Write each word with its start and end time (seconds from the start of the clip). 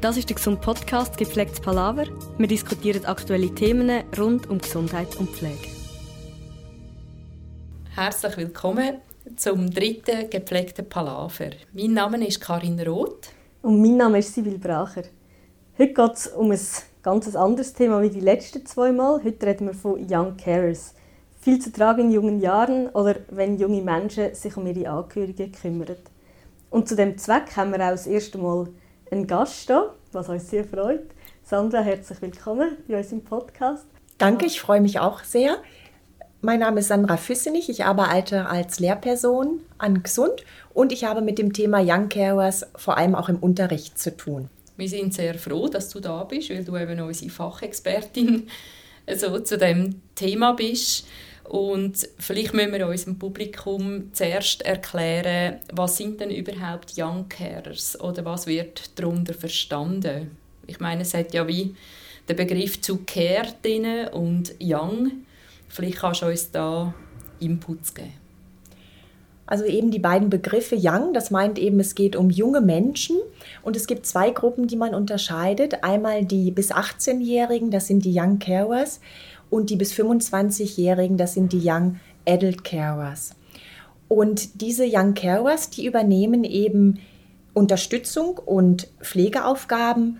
Das 0.00 0.16
ist 0.16 0.30
der 0.30 0.36
Gesund 0.36 0.62
Podcast 0.62 1.18
Gepflegtes 1.18 1.60
Palaver. 1.60 2.06
Wir 2.38 2.46
diskutieren 2.46 3.04
aktuelle 3.04 3.54
Themen 3.54 4.02
rund 4.18 4.48
um 4.48 4.56
Gesundheit 4.56 5.14
und 5.16 5.28
Pflege. 5.28 5.68
Herzlich 7.94 8.38
willkommen 8.38 9.02
zum 9.36 9.68
dritten 9.68 10.30
Gepflegten 10.30 10.88
Palaver. 10.88 11.50
Mein 11.74 11.92
Name 11.92 12.26
ist 12.26 12.40
Karin 12.40 12.80
Roth. 12.80 13.28
Und 13.60 13.82
mein 13.82 13.98
Name 13.98 14.20
ist 14.20 14.34
Sibyl 14.34 14.56
Bracher. 14.56 15.02
Heute 15.76 15.92
geht 15.92 16.14
es 16.14 16.28
um 16.28 16.50
ein 16.50 16.60
ganz 17.02 17.36
anderes 17.36 17.74
Thema 17.74 18.00
wie 18.00 18.08
die 18.08 18.20
letzten 18.20 18.64
zwei 18.64 18.92
Mal. 18.92 19.22
Heute 19.22 19.44
reden 19.44 19.66
wir 19.66 19.74
von 19.74 20.00
Young 20.10 20.34
Carers. 20.38 20.94
Viel 21.42 21.58
zu 21.58 21.70
tragen 21.70 22.06
in 22.06 22.12
jungen 22.12 22.40
Jahren 22.40 22.88
oder 22.88 23.16
wenn 23.28 23.58
junge 23.58 23.82
Menschen 23.82 24.34
sich 24.34 24.56
um 24.56 24.66
ihre 24.66 24.88
Angehörigen 24.88 25.52
kümmern. 25.52 25.96
Und 26.70 26.88
zu 26.88 26.96
dem 26.96 27.18
Zweck 27.18 27.54
haben 27.54 27.72
wir 27.72 27.84
auch 27.84 27.90
das 27.90 28.06
erste 28.06 28.38
Mal 28.38 28.68
einen 29.10 29.26
Gast 29.26 29.68
da, 29.68 29.94
was 30.12 30.28
uns 30.28 30.50
sehr 30.50 30.64
freut. 30.64 31.02
Sandra, 31.42 31.80
herzlich 31.80 32.22
willkommen 32.22 32.76
bei 32.86 32.98
uns 32.98 33.10
im 33.10 33.22
Podcast. 33.22 33.86
Danke, 34.18 34.46
ich 34.46 34.60
freue 34.60 34.80
mich 34.80 35.00
auch 35.00 35.24
sehr. 35.24 35.56
Mein 36.42 36.60
Name 36.60 36.80
ist 36.80 36.88
Sandra 36.88 37.16
Füssenich. 37.16 37.68
Ich 37.68 37.84
arbeite 37.84 38.46
als 38.46 38.78
Lehrperson 38.78 39.60
an 39.78 40.02
Gesund 40.02 40.44
und 40.72 40.92
ich 40.92 41.04
habe 41.04 41.22
mit 41.22 41.38
dem 41.38 41.52
Thema 41.52 41.80
Young 41.82 42.08
Carers 42.08 42.66
vor 42.76 42.96
allem 42.96 43.14
auch 43.14 43.28
im 43.28 43.36
Unterricht 43.36 43.98
zu 43.98 44.16
tun. 44.16 44.48
Wir 44.76 44.88
sind 44.88 45.12
sehr 45.12 45.34
froh, 45.34 45.68
dass 45.68 45.88
du 45.88 46.00
da 46.00 46.22
bist, 46.24 46.50
weil 46.50 46.64
du 46.64 46.76
eben 46.76 47.00
unsere 47.00 47.30
Fachexpertin 47.30 48.48
so 49.16 49.40
zu 49.40 49.58
dem 49.58 50.02
Thema 50.14 50.52
bist. 50.52 51.06
Und 51.50 52.08
vielleicht 52.16 52.54
müssen 52.54 52.72
wir 52.72 52.86
unserem 52.86 53.18
Publikum 53.18 54.14
zuerst 54.14 54.62
erklären, 54.62 55.56
was 55.72 55.96
sind 55.96 56.20
denn 56.20 56.30
überhaupt 56.30 56.92
Young 56.96 57.28
Carers 57.28 58.00
oder 58.00 58.24
was 58.24 58.46
wird 58.46 58.96
darunter 58.96 59.34
verstanden? 59.34 60.30
Ich 60.68 60.78
meine, 60.78 61.02
es 61.02 61.12
hat 61.12 61.34
ja 61.34 61.48
wie 61.48 61.74
der 62.28 62.34
Begriff 62.34 62.80
zu 62.80 62.98
Care 63.04 63.48
drin 63.64 64.06
und 64.12 64.54
Young. 64.62 65.10
Vielleicht 65.66 65.98
kannst 65.98 66.22
du 66.22 66.26
uns 66.26 66.52
da 66.52 66.94
Inputs 67.40 67.96
geben. 67.96 68.12
Also 69.44 69.64
eben 69.64 69.90
die 69.90 69.98
beiden 69.98 70.30
Begriffe 70.30 70.76
Young, 70.80 71.12
das 71.12 71.32
meint 71.32 71.58
eben, 71.58 71.80
es 71.80 71.96
geht 71.96 72.14
um 72.14 72.30
junge 72.30 72.60
Menschen 72.60 73.16
und 73.62 73.74
es 73.74 73.88
gibt 73.88 74.06
zwei 74.06 74.30
Gruppen, 74.30 74.68
die 74.68 74.76
man 74.76 74.94
unterscheidet. 74.94 75.82
Einmal 75.82 76.24
die 76.24 76.52
bis 76.52 76.70
18-Jährigen, 76.70 77.72
das 77.72 77.88
sind 77.88 78.04
die 78.04 78.16
Young 78.16 78.38
Carers 78.38 79.00
und 79.50 79.70
die 79.70 79.76
bis 79.76 79.92
25-Jährigen, 79.92 81.16
das 81.16 81.34
sind 81.34 81.52
die 81.52 81.62
Young 81.62 82.00
Adult 82.26 82.64
Carers. 82.64 83.34
Und 84.08 84.60
diese 84.60 84.86
Young 84.88 85.14
Carers, 85.14 85.70
die 85.70 85.86
übernehmen 85.86 86.44
eben 86.44 87.00
Unterstützung 87.52 88.38
und 88.38 88.88
Pflegeaufgaben, 89.00 90.18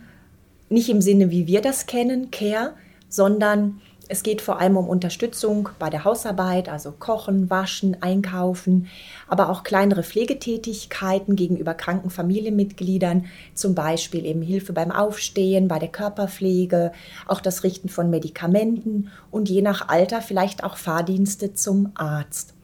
nicht 0.68 0.88
im 0.88 1.00
Sinne, 1.00 1.30
wie 1.30 1.46
wir 1.46 1.60
das 1.60 1.86
kennen, 1.86 2.30
Care, 2.30 2.74
sondern 3.08 3.80
es 4.10 4.24
geht 4.24 4.42
vor 4.42 4.58
allem 4.58 4.76
um 4.76 4.88
Unterstützung 4.88 5.68
bei 5.78 5.88
der 5.88 6.04
Hausarbeit, 6.04 6.68
also 6.68 6.90
Kochen, 6.90 7.48
Waschen, 7.48 8.02
Einkaufen, 8.02 8.88
aber 9.28 9.48
auch 9.48 9.62
kleinere 9.62 10.02
Pflegetätigkeiten 10.02 11.36
gegenüber 11.36 11.74
kranken 11.74 12.10
Familienmitgliedern, 12.10 13.26
zum 13.54 13.76
Beispiel 13.76 14.26
eben 14.26 14.42
Hilfe 14.42 14.72
beim 14.72 14.90
Aufstehen, 14.90 15.68
bei 15.68 15.78
der 15.78 15.90
Körperpflege, 15.90 16.90
auch 17.28 17.40
das 17.40 17.62
Richten 17.62 17.88
von 17.88 18.10
Medikamenten 18.10 19.10
und 19.30 19.48
je 19.48 19.62
nach 19.62 19.88
Alter 19.88 20.22
vielleicht 20.22 20.64
auch 20.64 20.76
Fahrdienste 20.76 21.54
zum 21.54 21.92
Arzt. 21.94 22.54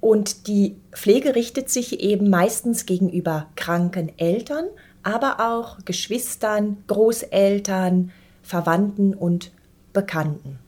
Und 0.00 0.46
die 0.46 0.76
Pflege 0.92 1.34
richtet 1.34 1.70
sich 1.70 2.00
eben 2.00 2.28
meistens 2.28 2.84
gegenüber 2.84 3.46
kranken 3.56 4.12
Eltern, 4.18 4.66
aber 5.02 5.40
auch 5.40 5.78
Geschwistern, 5.86 6.76
Großeltern, 6.86 8.12
Verwandten 8.42 9.14
und 9.14 9.53
Bekannten. 9.94 10.58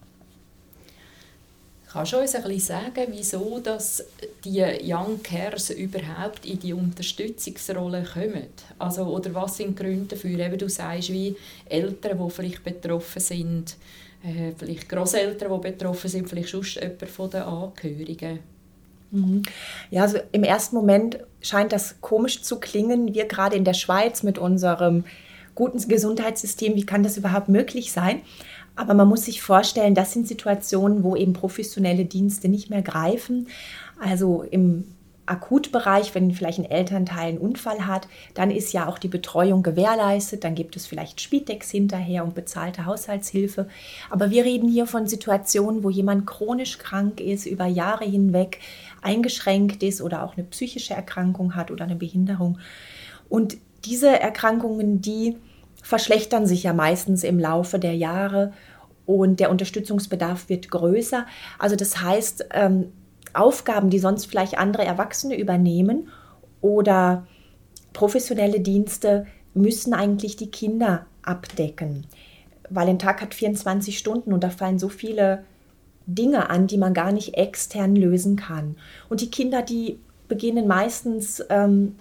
Kannst 1.97 2.13
du 2.13 2.19
uns 2.19 2.35
ein 2.35 2.43
bisschen 2.43 2.61
sagen, 2.61 3.07
wieso 3.09 3.59
dass 3.59 4.05
die 4.45 4.63
Young 4.83 5.23
Cares 5.23 5.71
überhaupt 5.71 6.45
in 6.45 6.59
die 6.59 6.75
Unterstützungsrolle 6.75 8.05
kommen? 8.05 8.49
Also, 8.79 9.05
oder 9.05 9.35
was 9.35 9.57
sind 9.57 9.79
die 9.79 9.83
Gründe 9.83 10.15
dafür? 10.15 10.39
Eben, 10.39 10.59
du 10.59 10.69
sagst, 10.69 11.11
wie 11.11 11.37
Eltern, 11.69 12.19
die 12.19 12.31
vielleicht 12.31 12.63
betroffen 12.63 13.21
sind, 13.21 13.77
äh, 14.23 14.53
vielleicht 14.59 14.89
Großeltern, 14.89 15.51
die 15.51 15.71
betroffen 15.71 16.11
sind, 16.11 16.29
vielleicht 16.29 16.51
sonst 16.51 16.75
jemand 16.75 17.09
von 17.09 17.31
den 17.31 17.43
Angehörigen. 17.43 18.41
Mhm. 19.11 19.43
Ja, 19.91 20.03
also 20.03 20.19
im 20.33 20.43
ersten 20.43 20.77
Moment 20.77 21.19
scheint 21.41 21.73
das 21.73 22.01
komisch 22.01 22.43
zu 22.43 22.61
klingen. 22.61 23.15
Wir 23.15 23.27
gerade 23.27 23.57
in 23.57 23.65
der 23.65 23.75
Schweiz 23.75 24.23
mit 24.23 24.37
unserem 24.37 25.05
guten 25.55 25.79
Gesundheitssystem, 25.89 26.75
wie 26.75 26.85
kann 26.85 27.03
das 27.03 27.17
überhaupt 27.17 27.49
möglich 27.49 27.91
sein? 27.91 28.21
Aber 28.77 28.95
man 28.95 29.09
muss 29.09 29.25
sich 29.25 29.43
vorstellen, 29.43 29.95
das 29.95 30.13
sind 30.13 30.29
Situationen, 30.29 31.03
wo 31.03 31.17
eben 31.17 31.33
professionelle 31.33 32.05
Dienste 32.05 32.49
nicht 32.49 32.71
mehr 32.71 32.83
greifen. 32.83 33.49
Also 33.99 34.43
im 34.43 34.85
Akutbereich, 35.27 36.15
wenn 36.15 36.31
vielleicht 36.31 36.61
ein 36.61 36.71
Elternteil 36.71 37.31
einen 37.31 37.39
Unfall 37.39 37.87
hat, 37.87 38.07
dann 38.35 38.51
ist 38.51 38.73
ja 38.73 38.87
auch 38.87 38.99
die 38.99 39.09
Betreuung 39.09 39.63
gewährleistet. 39.63 40.45
Dann 40.45 40.55
gibt 40.55 40.77
es 40.77 40.87
vielleicht 40.87 41.21
Spitex 41.21 41.71
hinterher 41.71 42.25
und 42.25 42.35
bezahlte 42.35 42.87
Haushaltshilfe. 42.87 43.69
Aber 44.09 44.31
wir 44.31 44.45
reden 44.45 44.69
hier 44.69 44.87
von 44.87 45.07
Situationen, 45.07 45.83
wo 45.83 45.91
jemand 45.91 46.27
chronisch 46.27 46.79
krank 46.79 47.21
ist, 47.21 47.47
über 47.47 47.67
Jahre 47.67 48.05
hinweg 48.05 48.61
eingeschränkt 49.03 49.83
ist 49.83 50.01
oder 50.01 50.23
auch 50.23 50.37
eine 50.37 50.47
psychische 50.47 50.95
Erkrankung 50.95 51.57
hat 51.57 51.71
oder 51.71 51.85
eine 51.85 51.97
Behinderung. 51.97 52.59
Und 53.29 53.57
diese 53.85 54.09
Erkrankungen, 54.09 55.01
die 55.01 55.37
verschlechtern 55.87 56.47
sich 56.47 56.65
ja 56.65 56.73
meistens 56.73 57.23
im 57.23 57.39
Laufe 57.39 57.79
der 57.79 57.95
Jahre 57.95 58.53
und 59.07 59.39
der 59.39 59.53
Unterstützungsbedarf 59.53 60.49
wird 60.49 60.69
größer. 60.69 61.27
Also 61.61 61.77
das 61.77 62.03
heißt, 62.03 62.47
ähm, 62.55 62.93
Aufgaben, 63.35 63.89
die 63.89 64.01
sonst 64.01 64.27
vielleicht 64.27 64.59
andere 64.59 64.85
Erwachsene 64.85 65.39
übernehmen 65.39 66.09
oder 66.61 67.25
professionelle 67.93 68.59
Dienste, 68.59 69.29
müssen 69.55 69.95
eigentlich 69.95 70.35
die 70.35 70.51
Kinder 70.51 71.07
abdecken. 71.23 72.05
Weil 72.69 72.89
ein 72.89 72.99
Tag 72.99 73.23
hat 73.23 73.33
24 73.33 73.97
Stunden 73.97 74.33
und 74.33 74.43
da 74.43 74.51
fallen 74.51 74.81
so 74.81 74.89
viele 74.89 75.45
Dinge 76.07 76.51
an, 76.51 76.67
die 76.67 76.79
man 76.79 76.95
gar 76.95 77.13
nicht 77.13 77.35
extern 77.35 77.95
lösen 77.95 78.35
kann. 78.35 78.75
Und 79.09 79.21
die 79.21 79.31
Kinder, 79.31 79.63
die 79.63 80.01
beginnen 80.27 80.67
meistens 80.67 81.45
ähm, 81.49 81.95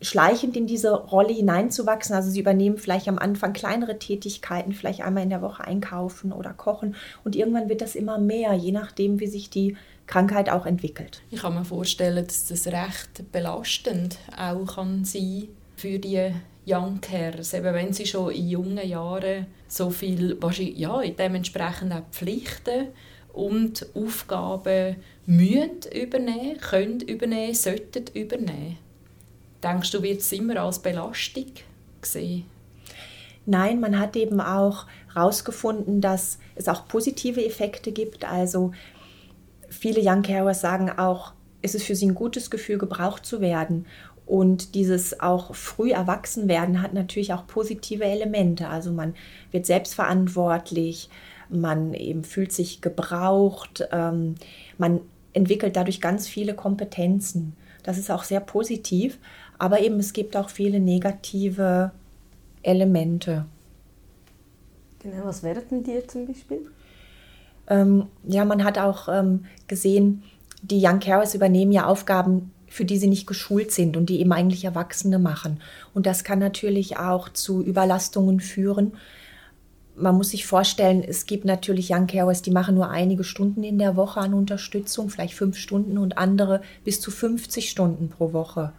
schleichend 0.00 0.56
in 0.56 0.66
diese 0.66 0.92
Rolle 0.94 1.32
hineinzuwachsen. 1.32 2.14
Also 2.14 2.30
sie 2.30 2.40
übernehmen 2.40 2.78
vielleicht 2.78 3.08
am 3.08 3.18
Anfang 3.18 3.52
kleinere 3.52 3.98
Tätigkeiten, 3.98 4.72
vielleicht 4.72 5.02
einmal 5.02 5.22
in 5.22 5.30
der 5.30 5.42
Woche 5.42 5.64
einkaufen 5.64 6.32
oder 6.32 6.52
kochen 6.52 6.94
und 7.24 7.36
irgendwann 7.36 7.68
wird 7.68 7.82
das 7.82 7.94
immer 7.94 8.18
mehr, 8.18 8.54
je 8.54 8.72
nachdem, 8.72 9.20
wie 9.20 9.26
sich 9.26 9.50
die 9.50 9.76
Krankheit 10.06 10.50
auch 10.50 10.66
entwickelt. 10.66 11.22
Ich 11.30 11.42
kann 11.42 11.54
mir 11.54 11.64
vorstellen, 11.64 12.26
dass 12.26 12.46
das 12.46 12.66
recht 12.66 13.30
belastend 13.30 14.18
auch 14.36 14.74
kann 14.74 15.04
sein 15.04 15.48
für 15.76 15.98
die 15.98 16.32
Young 16.66 17.00
Carers, 17.00 17.54
eben 17.54 17.74
wenn 17.74 17.92
sie 17.92 18.06
schon 18.06 18.32
in 18.32 18.48
jungen 18.48 18.86
Jahren 18.86 19.46
so 19.68 19.90
viel, 19.90 20.36
ja, 20.76 21.00
dementsprechend 21.02 21.92
auch 21.92 22.02
Pflichten 22.10 22.88
und 23.32 23.86
Aufgaben 23.94 24.96
müssen 25.26 25.80
übernehmen, 25.94 26.58
können 26.60 27.00
übernehmen, 27.00 27.54
sollten 27.54 28.04
übernehmen. 28.14 28.78
Denkst 29.62 29.90
du, 29.90 30.02
wird 30.02 30.20
es 30.20 30.32
immer 30.32 30.56
als 30.56 30.78
Belastung 30.78 31.46
gesehen? 32.00 32.44
Nein, 33.46 33.80
man 33.80 33.98
hat 33.98 34.16
eben 34.16 34.40
auch 34.40 34.86
herausgefunden, 35.12 36.00
dass 36.00 36.38
es 36.54 36.68
auch 36.68 36.86
positive 36.86 37.44
Effekte 37.44 37.92
gibt. 37.92 38.24
Also 38.24 38.72
viele 39.68 40.00
Young 40.02 40.22
Carers 40.22 40.60
sagen 40.60 40.90
auch, 40.90 41.32
es 41.62 41.74
ist 41.74 41.84
für 41.84 41.94
sie 41.94 42.06
ein 42.06 42.14
gutes 42.14 42.50
Gefühl, 42.50 42.78
gebraucht 42.78 43.26
zu 43.26 43.40
werden. 43.40 43.86
Und 44.26 44.76
dieses 44.76 45.18
auch 45.18 45.54
früh 45.54 45.90
erwachsen 45.90 46.46
werden 46.46 46.82
hat 46.82 46.94
natürlich 46.94 47.32
auch 47.32 47.46
positive 47.46 48.04
Elemente. 48.04 48.68
Also 48.68 48.92
man 48.92 49.14
wird 49.50 49.66
selbstverantwortlich, 49.66 51.10
man 51.48 51.94
eben 51.94 52.22
fühlt 52.22 52.52
sich 52.52 52.80
gebraucht, 52.80 53.88
ähm, 53.90 54.36
man 54.78 55.00
entwickelt 55.32 55.74
dadurch 55.74 56.00
ganz 56.00 56.28
viele 56.28 56.54
Kompetenzen. 56.54 57.56
Das 57.82 57.98
ist 57.98 58.10
auch 58.10 58.22
sehr 58.22 58.40
positiv. 58.40 59.18
Aber 59.60 59.80
eben 59.80 59.98
es 59.98 60.14
gibt 60.14 60.38
auch 60.38 60.48
viele 60.48 60.80
negative 60.80 61.90
Elemente. 62.62 63.44
Genau, 65.00 65.26
was 65.26 65.42
wären 65.42 65.62
denn 65.70 65.84
die 65.84 66.06
zum 66.06 66.26
Beispiel? 66.26 66.66
Ähm, 67.68 68.06
ja, 68.26 68.46
man 68.46 68.64
hat 68.64 68.78
auch 68.78 69.08
ähm, 69.08 69.44
gesehen, 69.68 70.22
die 70.62 70.80
Young 70.82 70.98
Carers 70.98 71.34
übernehmen 71.34 71.72
ja 71.72 71.84
Aufgaben, 71.84 72.52
für 72.68 72.86
die 72.86 72.96
sie 72.96 73.08
nicht 73.08 73.26
geschult 73.26 73.70
sind 73.70 73.98
und 73.98 74.08
die 74.08 74.20
eben 74.20 74.32
eigentlich 74.32 74.64
Erwachsene 74.64 75.18
machen. 75.18 75.60
Und 75.92 76.06
das 76.06 76.24
kann 76.24 76.38
natürlich 76.38 76.96
auch 76.96 77.28
zu 77.28 77.62
Überlastungen 77.62 78.40
führen. 78.40 78.94
Man 79.94 80.16
muss 80.16 80.30
sich 80.30 80.46
vorstellen, 80.46 81.04
es 81.06 81.26
gibt 81.26 81.44
natürlich 81.44 81.90
Young 81.92 82.06
Carers, 82.06 82.40
die 82.40 82.50
machen 82.50 82.76
nur 82.76 82.88
einige 82.88 83.24
Stunden 83.24 83.62
in 83.62 83.78
der 83.78 83.94
Woche 83.94 84.20
an 84.20 84.32
Unterstützung, 84.32 85.10
vielleicht 85.10 85.34
fünf 85.34 85.58
Stunden 85.58 85.98
und 85.98 86.16
andere 86.16 86.62
bis 86.82 86.98
zu 87.02 87.10
50 87.10 87.68
Stunden 87.68 88.08
pro 88.08 88.32
Woche. 88.32 88.72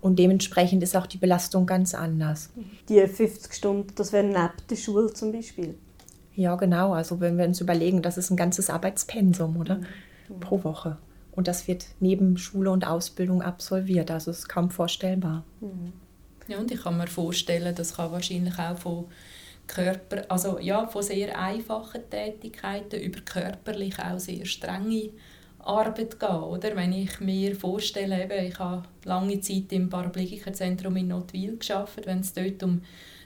Und 0.00 0.18
dementsprechend 0.18 0.82
ist 0.82 0.96
auch 0.96 1.06
die 1.06 1.18
Belastung 1.18 1.66
ganz 1.66 1.94
anders. 1.94 2.50
Die 2.88 3.06
50 3.06 3.52
Stunden, 3.52 3.94
das 3.94 4.12
wäre 4.12 4.24
neben 4.24 4.50
der 4.68 4.76
Schule 4.76 5.12
zum 5.12 5.32
Beispiel. 5.32 5.74
Ja, 6.34 6.56
genau. 6.56 6.92
Also 6.92 7.20
wenn 7.20 7.36
wir 7.36 7.44
uns 7.44 7.60
überlegen, 7.60 8.00
das 8.00 8.16
ist 8.16 8.30
ein 8.30 8.36
ganzes 8.36 8.70
Arbeitspensum, 8.70 9.56
oder? 9.56 9.76
Mhm. 10.28 10.40
Pro 10.40 10.64
Woche. 10.64 10.96
Und 11.32 11.48
das 11.48 11.68
wird 11.68 11.86
neben 12.00 12.38
Schule 12.38 12.70
und 12.70 12.86
Ausbildung 12.86 13.42
absolviert. 13.42 14.10
Also 14.10 14.30
es 14.30 14.40
ist 14.40 14.48
kaum 14.48 14.70
vorstellbar. 14.70 15.44
Mhm. 15.60 15.92
Ja, 16.48 16.58
und 16.58 16.70
ich 16.70 16.82
kann 16.82 16.96
mir 16.96 17.06
vorstellen, 17.06 17.74
das 17.74 17.96
kann 17.96 18.10
wahrscheinlich 18.10 18.58
auch 18.58 18.76
von 18.76 19.04
Körper, 19.66 20.24
also 20.28 20.58
ja, 20.58 20.86
von 20.86 21.02
sehr 21.02 21.38
einfachen 21.38 22.02
Tätigkeiten 22.10 23.00
über 23.00 23.20
körperlich 23.20 23.98
auch 24.00 24.18
sehr 24.18 24.44
strenge 24.44 25.10
Arbeit 25.64 26.18
gehen, 26.18 26.42
oder? 26.42 26.74
Wenn 26.76 26.92
ich 26.92 27.20
mir 27.20 27.54
vorstelle, 27.54 28.24
eben, 28.24 28.46
ich 28.46 28.58
habe 28.58 28.84
lange 29.04 29.40
Zeit 29.40 29.72
im 29.72 29.88
Paraplegikerzentrum 29.88 30.96
in 30.96 31.08
Notwil 31.08 31.56
geschafft, 31.56 32.06
wenn 32.06 32.20
es 32.20 32.32
dort 32.32 32.62
um 32.62 32.82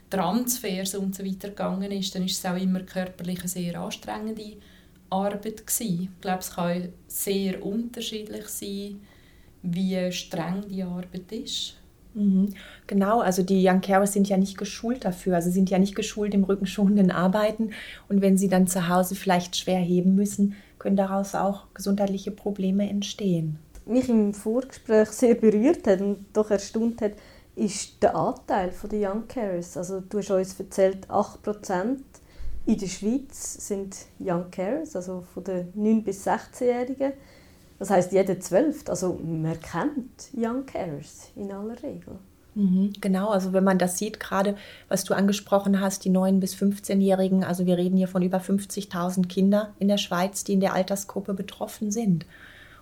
Transfers 0.09 0.95
und 0.95 1.15
so 1.15 1.25
weiter 1.25 1.49
gegangen 1.49 1.91
ist, 1.91 2.13
dann 2.15 2.25
ist 2.25 2.37
es 2.37 2.45
auch 2.45 2.57
immer 2.57 2.81
körperlich 2.81 3.39
eine 3.39 3.47
sehr 3.47 3.79
anstrengende 3.79 4.57
Arbeit 5.09 5.65
gewesen. 5.65 6.09
Ich 6.13 6.21
glaube, 6.21 6.39
es 6.39 6.51
kann 6.51 6.89
sehr 7.07 7.65
unterschiedlich 7.65 8.47
sein, 8.47 8.99
wie 9.63 10.11
streng 10.11 10.63
die 10.69 10.83
Arbeit 10.83 11.31
ist. 11.31 11.75
Mhm. 12.13 12.53
Genau, 12.87 13.19
also 13.19 13.43
die 13.43 13.67
Young 13.67 13.81
Carers 13.81 14.13
sind 14.13 14.29
ja 14.29 14.37
nicht 14.37 14.57
geschult 14.57 15.05
dafür. 15.05 15.35
Also 15.35 15.51
sind 15.51 15.69
ja 15.69 15.79
nicht 15.79 15.95
geschult 15.95 16.33
im 16.33 16.43
rückenschonenden 16.43 17.11
Arbeiten. 17.11 17.71
Und 18.07 18.21
wenn 18.21 18.37
sie 18.37 18.47
dann 18.47 18.67
zu 18.67 18.87
Hause 18.87 19.15
vielleicht 19.15 19.55
schwer 19.55 19.79
heben 19.79 20.15
müssen, 20.15 20.55
können 20.85 20.97
daraus 20.97 21.33
auch 21.33 21.63
gesundheitliche 21.73 22.29
Probleme 22.29 22.87
entstehen. 22.87 23.57
Mich 23.87 24.07
im 24.07 24.35
Vorgespräch 24.35 25.09
sehr 25.09 25.33
berührt 25.33 25.87
hat 25.87 25.99
und 25.99 26.27
doch 26.31 26.51
erstaunt 26.51 27.01
hat, 27.01 27.13
ist 27.55 28.03
der 28.03 28.15
Anteil 28.15 28.71
der 28.91 29.11
Young 29.11 29.27
Carers. 29.27 29.77
Also 29.77 30.01
du 30.01 30.19
hast 30.19 30.29
uns 30.29 30.59
erzählt, 30.59 31.09
8% 31.09 31.97
in 32.67 32.77
der 32.77 32.87
Schweiz 32.87 33.67
sind 33.67 33.95
Young 34.19 34.51
Carers, 34.51 34.95
also 34.95 35.23
von 35.33 35.43
den 35.43 35.73
9- 35.73 36.03
bis 36.03 36.27
16-Jährigen. 36.27 37.13
Das 37.79 37.89
heißt 37.89 38.11
jeder 38.11 38.39
zwölf. 38.39 38.87
Also 38.87 39.19
man 39.23 39.59
kennt 39.59 40.29
Young 40.37 40.67
Carers 40.67 41.31
in 41.35 41.51
aller 41.51 41.81
Regel. 41.81 42.19
Mhm, 42.55 42.93
genau, 43.01 43.29
also 43.29 43.51
wenn 43.51 43.65
man 43.65 43.77
das 43.77 43.97
sieht, 43.97 44.19
gerade 44.19 44.55
was 44.87 45.03
du 45.03 45.13
angesprochen 45.13 45.81
hast, 45.81 46.05
die 46.05 46.09
9- 46.09 46.39
bis 46.39 46.55
15-Jährigen, 46.55 47.43
also 47.43 47.65
wir 47.65 47.77
reden 47.77 47.97
hier 47.97 48.07
von 48.07 48.21
über 48.21 48.37
50.000 48.37 49.27
Kindern 49.27 49.67
in 49.77 49.89
der 49.89 49.97
Schweiz, 49.97 50.45
die 50.45 50.53
in 50.53 50.61
der 50.61 50.73
Altersgruppe 50.73 51.33
betroffen 51.33 51.91
sind. 51.91 52.25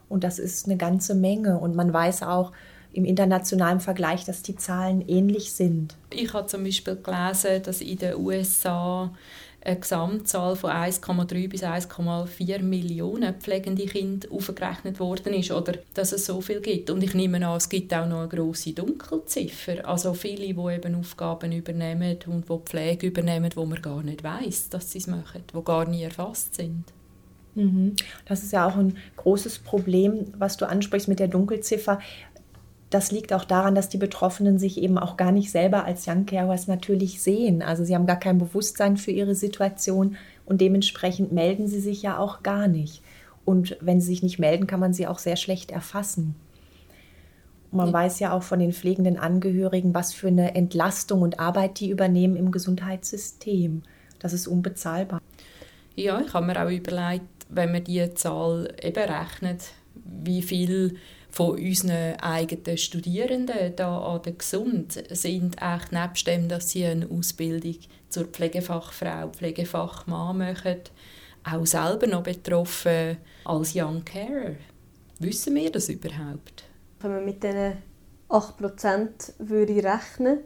Und 0.10 0.24
das 0.24 0.38
ist 0.38 0.68
eine 0.68 0.78
ganze 0.78 1.16
Menge. 1.16 1.58
Und 1.58 1.76
man 1.76 1.92
weiß 1.92 2.22
auch 2.22 2.52
im 2.94 3.06
internationalen 3.06 3.80
Vergleich, 3.80 4.26
dass 4.26 4.44
die 4.44 4.56
Zahlen 4.56 5.02
ähnlich 5.08 5.54
sind. 5.54 5.96
Ich 6.12 6.32
habe 6.34 6.46
zum 6.46 6.64
Beispiel 6.64 6.96
gelesen, 6.96 7.64
dass 7.64 7.82
in 7.82 7.98
den 7.98 8.16
USA 8.18 9.12
eine 9.66 9.80
Gesamtzahl 9.80 10.56
von 10.56 10.72
1,3 10.72 11.50
bis 11.50 11.64
1,4 11.64 12.62
Millionen 12.62 13.36
pflegende 13.36 13.86
Kinder 13.86 14.28
aufgerechnet 14.32 15.00
worden 15.00 15.34
ist 15.34 15.52
oder 15.52 15.76
dass 15.94 16.12
es 16.12 16.26
so 16.26 16.42
viel 16.42 16.60
gibt. 16.60 16.90
Und 16.90 17.02
ich 17.02 17.14
nehme 17.14 17.46
an, 17.48 17.58
es 17.58 17.70
gibt 17.70 17.94
auch 17.94 18.06
noch 18.06 18.20
eine 18.20 18.28
grosse 18.28 18.74
Dunkelziffer. 18.74 19.88
Also 19.88 20.14
viele, 20.14 20.54
die 20.54 20.76
eben 20.76 20.96
Aufgaben 20.96 21.52
übernehmen 21.54 22.18
und 22.28 22.50
die 22.50 22.60
Pflege 22.66 23.08
übernehmen, 23.08 23.52
wo 23.56 23.66
man 23.66 23.82
gar 23.82 24.04
nicht 24.04 24.24
weiß, 24.24 24.70
dass 24.70 24.92
sie 24.92 24.98
es 24.98 25.08
machen, 25.08 25.44
die 25.54 25.64
gar 25.64 25.88
nie 25.88 26.04
erfasst 26.04 26.56
sind. 26.56 26.84
Mhm. 27.56 27.96
Das 28.26 28.44
ist 28.44 28.52
ja 28.52 28.68
auch 28.68 28.76
ein 28.76 28.98
großes 29.16 29.60
Problem, 29.60 30.26
was 30.38 30.58
du 30.58 30.68
ansprichst 30.68 31.08
mit 31.08 31.20
der 31.20 31.28
Dunkelziffer 31.28 32.00
das 32.94 33.12
liegt 33.12 33.34
auch 33.34 33.44
daran, 33.44 33.74
dass 33.74 33.90
die 33.90 33.98
Betroffenen 33.98 34.60
sich 34.60 34.80
eben 34.80 35.00
auch 35.00 35.18
gar 35.18 35.32
nicht 35.32 35.50
selber 35.50 35.86
als 35.86 36.08
Young 36.08 36.26
Carers 36.26 36.68
natürlich 36.68 37.22
sehen. 37.22 37.64
Also 37.64 37.84
sie 37.84 37.96
haben 37.96 38.06
gar 38.06 38.20
kein 38.20 38.38
Bewusstsein 38.38 38.98
für 38.98 39.12
ihre 39.12 39.34
Situation 39.34 40.16
und 40.46 40.62
dementsprechend 40.62 41.32
melden 41.32 41.68
sie 41.68 41.80
sich 41.80 42.04
ja 42.04 42.20
auch 42.20 42.44
gar 42.44 42.68
nicht. 42.68 43.02
Und 43.46 43.78
wenn 43.82 44.00
sie 44.00 44.08
sich 44.08 44.22
nicht 44.22 44.38
melden, 44.38 44.68
kann 44.68 44.80
man 44.80 44.94
sie 44.94 45.08
auch 45.08 45.18
sehr 45.18 45.38
schlecht 45.38 45.72
erfassen. 45.72 46.36
Man 47.72 47.88
ja. 47.88 47.94
weiß 47.94 48.20
ja 48.20 48.32
auch 48.32 48.44
von 48.44 48.60
den 48.60 48.74
pflegenden 48.74 49.18
Angehörigen, 49.18 49.96
was 49.96 50.14
für 50.14 50.28
eine 50.28 50.54
Entlastung 50.54 51.24
und 51.24 51.40
Arbeit 51.40 51.80
die 51.80 51.90
übernehmen 51.90 52.36
im 52.36 52.52
Gesundheitssystem. 52.52 53.82
Das 54.20 54.34
ist 54.34 54.48
unbezahlbar. 54.48 55.20
Ja, 55.96 56.22
ich 56.22 56.32
habe 56.34 56.46
mir 56.46 56.64
auch 56.64 56.70
überlegt, 56.70 57.26
wenn 57.50 57.72
man 57.72 57.84
die 57.84 58.14
Zahl 58.14 58.72
eben 58.82 59.04
rechnet, 59.04 59.72
wie 59.96 60.44
viel 60.44 60.96
von 61.34 61.58
unseren 61.58 62.16
eigenen 62.20 62.78
Studierenden 62.78 63.76
da 63.76 63.98
an 63.98 64.22
der 64.22 64.34
Gesund 64.34 64.94
sind 65.10 65.56
echt 65.60 65.92
nebst 65.92 66.28
dem, 66.28 66.48
dass 66.48 66.70
sie 66.70 66.86
eine 66.86 67.10
Ausbildung 67.10 67.78
zur 68.08 68.26
Pflegefachfrau, 68.26 69.30
Pflegefachmann 69.30 70.38
machen, 70.38 70.82
auch 71.44 71.66
selber 71.66 72.06
noch 72.06 72.22
betroffen 72.22 73.18
als 73.46 73.74
Young 73.76 74.06
Carer. 74.06 74.58
Wissen 75.18 75.56
wir 75.56 75.72
das 75.72 75.90
überhaupt? 75.90 76.66
Wenn 77.00 77.12
man 77.12 77.26
mit 77.26 77.42
diesen 77.42 77.78
8% 78.30 79.34
würde 79.40 79.84
rechnen 79.84 80.38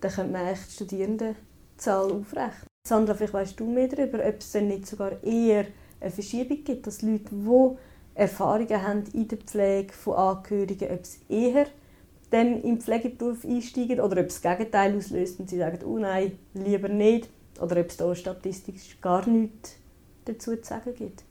dann 0.00 0.12
könnte 0.12 0.32
man 0.32 0.46
echt 0.46 0.68
die 0.68 0.72
Studierendenzahl 0.74 2.12
aufrechnen. 2.12 2.68
Sandra, 2.86 3.14
vielleicht 3.14 3.34
weißt 3.34 3.60
du 3.60 3.66
mehr 3.66 3.88
darüber, 3.88 4.24
ob 4.24 4.38
es 4.38 4.52
denn 4.52 4.68
nicht 4.68 4.86
sogar 4.86 5.20
eher 5.24 5.66
eine 6.00 6.10
Verschiebung 6.10 6.62
gibt, 6.62 6.86
dass 6.86 7.02
Leute, 7.02 7.30
die 7.30 7.46
Erfahrungen 8.14 8.82
haben 8.82 9.04
in 9.12 9.28
der 9.28 9.38
Pflege 9.38 9.92
von 9.92 10.14
Angehörigen, 10.14 10.90
ob 10.90 11.02
es 11.02 11.18
eher 11.28 11.66
dann 12.30 12.62
im 12.62 12.80
Pflegeberuf 12.80 13.44
einsteigen 13.44 14.00
oder 14.00 14.20
ob 14.20 14.26
es 14.28 14.40
das 14.40 14.58
Gegenteil 14.58 14.96
auslöst 14.96 15.38
und 15.38 15.50
sie 15.50 15.58
sagen, 15.58 15.84
oh 15.84 15.98
nein, 15.98 16.38
lieber 16.54 16.88
nicht. 16.88 17.28
Oder 17.60 17.80
ob 17.80 17.88
es 17.88 17.96
da 17.98 18.14
statistisch 18.14 18.98
gar 19.00 19.28
nichts 19.28 19.76
dazu 20.24 20.56
zu 20.56 20.64
sagen 20.64 20.94
gibt. 20.94 21.24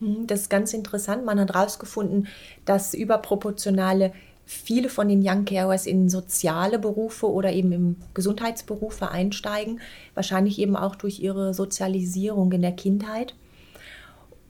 Mhm, 0.00 0.26
das 0.26 0.42
ist 0.42 0.50
ganz 0.50 0.72
interessant. 0.72 1.24
Man 1.24 1.40
hat 1.40 1.52
herausgefunden, 1.52 2.28
dass 2.64 2.94
überproportionale 2.94 4.12
viele 4.44 4.88
von 4.88 5.08
den 5.08 5.26
Young 5.26 5.44
Carers 5.44 5.86
in 5.86 6.08
soziale 6.08 6.78
Berufe 6.78 7.28
oder 7.30 7.52
eben 7.52 7.72
in 7.72 7.96
Gesundheitsberufe 8.14 9.10
einsteigen, 9.10 9.80
wahrscheinlich 10.14 10.60
eben 10.60 10.76
auch 10.76 10.94
durch 10.94 11.18
ihre 11.18 11.52
Sozialisierung 11.52 12.52
in 12.52 12.62
der 12.62 12.72
Kindheit. 12.72 13.34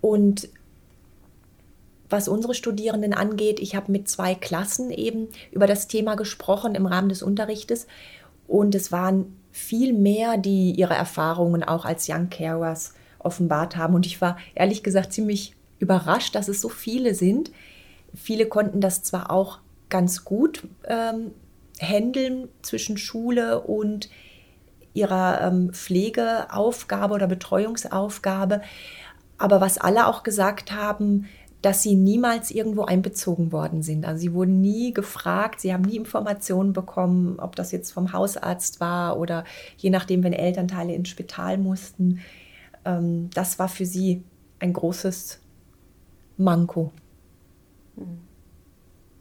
Und 0.02 0.50
was 2.08 2.28
unsere 2.28 2.54
Studierenden 2.54 3.14
angeht, 3.14 3.60
ich 3.60 3.74
habe 3.74 3.92
mit 3.92 4.08
zwei 4.08 4.34
Klassen 4.34 4.90
eben 4.90 5.28
über 5.50 5.66
das 5.66 5.88
Thema 5.88 6.14
gesprochen 6.14 6.74
im 6.74 6.86
Rahmen 6.86 7.08
des 7.08 7.22
Unterrichtes. 7.22 7.86
Und 8.46 8.74
es 8.74 8.92
waren 8.92 9.36
viel 9.50 9.92
mehr, 9.92 10.36
die 10.36 10.72
ihre 10.72 10.94
Erfahrungen 10.94 11.64
auch 11.64 11.84
als 11.84 12.08
Young 12.08 12.30
Carers 12.30 12.94
offenbart 13.18 13.76
haben. 13.76 13.94
Und 13.94 14.06
ich 14.06 14.20
war 14.20 14.38
ehrlich 14.54 14.82
gesagt 14.82 15.12
ziemlich 15.12 15.54
überrascht, 15.78 16.34
dass 16.34 16.48
es 16.48 16.60
so 16.60 16.68
viele 16.68 17.14
sind. 17.14 17.50
Viele 18.14 18.46
konnten 18.46 18.80
das 18.80 19.02
zwar 19.02 19.30
auch 19.30 19.58
ganz 19.88 20.24
gut 20.24 20.66
ähm, 20.86 21.32
handeln 21.80 22.48
zwischen 22.62 22.96
Schule 22.96 23.60
und 23.60 24.08
ihrer 24.94 25.42
ähm, 25.42 25.72
Pflegeaufgabe 25.72 27.14
oder 27.14 27.26
Betreuungsaufgabe, 27.26 28.62
aber 29.38 29.60
was 29.60 29.76
alle 29.76 30.06
auch 30.06 30.22
gesagt 30.22 30.72
haben, 30.72 31.26
dass 31.62 31.82
sie 31.82 31.96
niemals 31.96 32.50
irgendwo 32.50 32.84
einbezogen 32.84 33.50
worden 33.50 33.82
sind. 33.82 34.04
Also 34.04 34.20
sie 34.20 34.32
wurden 34.32 34.60
nie 34.60 34.92
gefragt, 34.92 35.60
sie 35.60 35.72
haben 35.72 35.82
nie 35.82 35.96
Informationen 35.96 36.72
bekommen, 36.72 37.38
ob 37.38 37.56
das 37.56 37.72
jetzt 37.72 37.92
vom 37.92 38.12
Hausarzt 38.12 38.80
war 38.80 39.18
oder 39.18 39.44
je 39.78 39.90
nachdem, 39.90 40.22
wenn 40.22 40.32
Elternteile 40.32 40.94
ins 40.94 41.08
Spital 41.08 41.58
mussten. 41.58 42.20
Ähm, 42.84 43.30
das 43.34 43.58
war 43.58 43.68
für 43.68 43.86
sie 43.86 44.22
ein 44.58 44.72
großes 44.72 45.40
Manko. 46.36 46.92
Hm. 47.96 48.18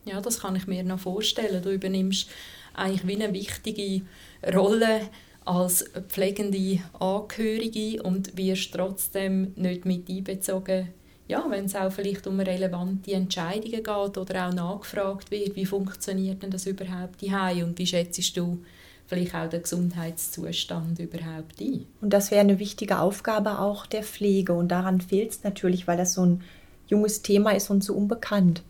Ja, 0.06 0.22
das 0.22 0.42
kann 0.42 0.56
ich 0.56 0.68
mir 0.68 0.84
noch 0.84 1.00
vorstellen. 1.00 1.63
Du 1.63 1.72
übernimmst 1.72 2.30
eigentlich 2.75 3.08
wie 3.08 3.15
eine 3.15 3.34
wichtige 3.34 4.06
Rolle 4.54 5.01
als 5.46 5.86
pflegende 6.10 6.80
Angehörige 7.00 8.04
und 8.04 8.38
wirst 8.38 8.74
trotzdem 8.74 9.54
nicht 9.56 9.86
mit 9.86 10.10
einbezogen 10.10 10.89
ja, 11.27 11.44
wenn 11.50 11.65
es 11.65 11.75
auch 11.75 11.91
vielleicht 11.91 12.27
um 12.27 12.39
relevante 12.39 13.13
Entscheidungen 13.13 13.84
geht 13.84 14.17
oder 14.17 14.48
auch 14.48 14.53
nachgefragt 14.53 15.32
wird, 15.32 15.55
wie 15.55 15.65
funktioniert 15.65 16.44
denn 16.44 16.51
das 16.51 16.67
überhaupt 16.67 17.22
die 17.22 17.63
und 17.63 17.77
wie 17.79 17.88
schätzt 17.88 18.38
du 18.38 18.60
vielleicht 19.08 19.36
auch 19.36 19.50
den 19.50 19.63
Gesundheitszustand 19.63 21.00
überhaupt 21.00 21.60
ein? 21.60 21.86
Und 22.01 22.12
das 22.12 22.32
wäre 22.32 22.41
eine 22.41 22.60
wichtige 22.60 23.00
Aufgabe 23.00 23.60
auch 23.60 23.86
der 23.86 24.03
Pflege 24.03 24.53
und 24.53 24.70
daran 24.70 25.01
fehlt 25.01 25.32
es 25.32 25.44
natürlich, 25.44 25.88
weil 25.88 25.98
das 25.98 26.13
so 26.13 26.25
ein 26.25 26.44
junges 26.88 27.24
Thema 27.24 27.51
ist 27.51 27.72
und 27.72 27.84
so 27.84 27.96
unbekannt, 27.96 28.62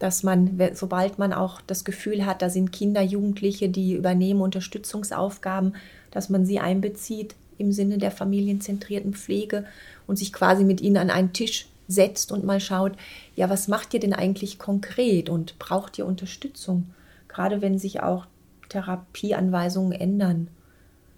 dass 0.00 0.24
man, 0.24 0.58
sobald 0.74 1.20
man 1.20 1.32
auch 1.32 1.60
das 1.60 1.84
Gefühl 1.84 2.26
hat, 2.26 2.42
da 2.42 2.50
sind 2.50 2.72
Kinder, 2.72 3.02
Jugendliche, 3.02 3.68
die 3.68 3.94
übernehmen 3.94 4.40
Unterstützungsaufgaben, 4.40 5.76
dass 6.10 6.28
man 6.28 6.44
sie 6.44 6.58
einbezieht 6.58 7.36
im 7.58 7.70
Sinne 7.70 7.98
der 7.98 8.10
familienzentrierten 8.10 9.14
Pflege 9.14 9.64
und 10.08 10.16
sich 10.16 10.32
quasi 10.32 10.64
mit 10.64 10.80
ihnen 10.80 10.96
an 10.96 11.10
einen 11.10 11.32
Tisch 11.32 11.68
setzt 11.92 12.32
und 12.32 12.44
mal 12.44 12.60
schaut, 12.60 12.92
ja, 13.36 13.48
was 13.48 13.68
macht 13.68 13.94
ihr 13.94 14.00
denn 14.00 14.14
eigentlich 14.14 14.58
konkret 14.58 15.28
und 15.28 15.58
braucht 15.58 15.98
ihr 15.98 16.06
Unterstützung? 16.06 16.92
gerade 17.32 17.62
wenn 17.62 17.78
sich 17.78 18.02
auch 18.02 18.26
Therapieanweisungen 18.68 19.92
ändern. 19.92 20.48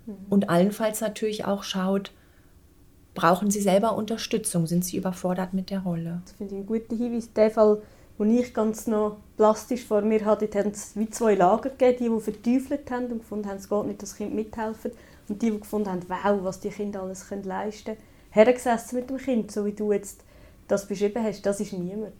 Mhm. 0.06 0.16
Und 0.30 0.50
allenfalls 0.50 1.00
natürlich 1.00 1.44
auch 1.44 1.62
schaut, 1.62 2.12
brauchen 3.14 3.50
sie 3.50 3.60
selber 3.60 3.94
Unterstützung, 3.94 4.66
sind 4.66 4.84
sie 4.84 4.96
überfordert 4.96 5.54
mit 5.54 5.70
der 5.70 5.80
Rolle. 5.80 6.22
Das 6.24 6.34
finde 6.34 6.54
ich 6.54 6.58
einen 6.58 6.66
guten 6.66 6.96
Hinweis. 6.96 7.32
Der 7.32 7.50
Fall, 7.50 7.82
den 8.18 8.38
ich 8.38 8.54
ganz 8.54 8.86
noch 8.86 9.18
plastisch 9.36 9.84
vor 9.84 10.02
mir 10.02 10.24
hatte, 10.24 10.48
haben 10.58 10.70
es 10.70 10.96
wie 10.96 11.08
zwei 11.10 11.34
Lager 11.34 11.70
gegeben, 11.70 11.98
die, 11.98 12.04
die 12.04 12.20
verteufelt 12.20 12.90
haben 12.90 13.06
und 13.06 13.18
gefunden 13.18 13.48
haben, 13.48 13.58
es 13.58 13.68
geht 13.68 13.86
nicht, 13.86 14.02
das 14.02 14.16
Kind 14.16 14.34
mithelfen. 14.34 14.92
Und 15.28 15.40
die, 15.40 15.50
die 15.50 15.60
gefunden 15.60 15.90
haben, 15.90 16.02
wow, 16.08 16.42
was 16.42 16.60
die 16.60 16.70
Kinder 16.70 17.02
alles 17.02 17.28
können 17.28 17.44
leisten 17.44 17.84
können. 17.84 17.98
Hergesessen 18.30 18.98
mit 18.98 19.10
dem 19.10 19.16
Kind, 19.16 19.52
so 19.52 19.64
wie 19.64 19.72
du 19.72 19.92
jetzt 19.92 20.24
das 20.68 20.87
beschrieben 20.87 21.23
hast, 21.23 21.44
das 21.44 21.61
ist 21.61 21.73
niemand 21.73 22.14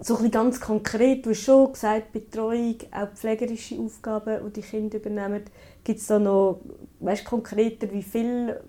so 0.00 0.16
ein 0.16 0.30
ganz 0.30 0.60
konkret, 0.60 1.26
du 1.26 1.30
hast 1.30 1.42
schon 1.42 1.72
gesagt, 1.72 2.12
Betreuung, 2.12 2.76
auch 2.92 3.08
pflegerische 3.14 3.78
Aufgaben, 3.78 4.38
die 4.46 4.60
die 4.60 4.66
Kinder 4.66 4.98
übernehmen. 4.98 5.42
Gibt 5.84 6.00
es 6.00 6.06
da 6.06 6.18
noch, 6.18 6.60
weißt, 7.00 7.24
konkreter, 7.24 7.90
wie 7.92 8.02
viel, 8.02 8.60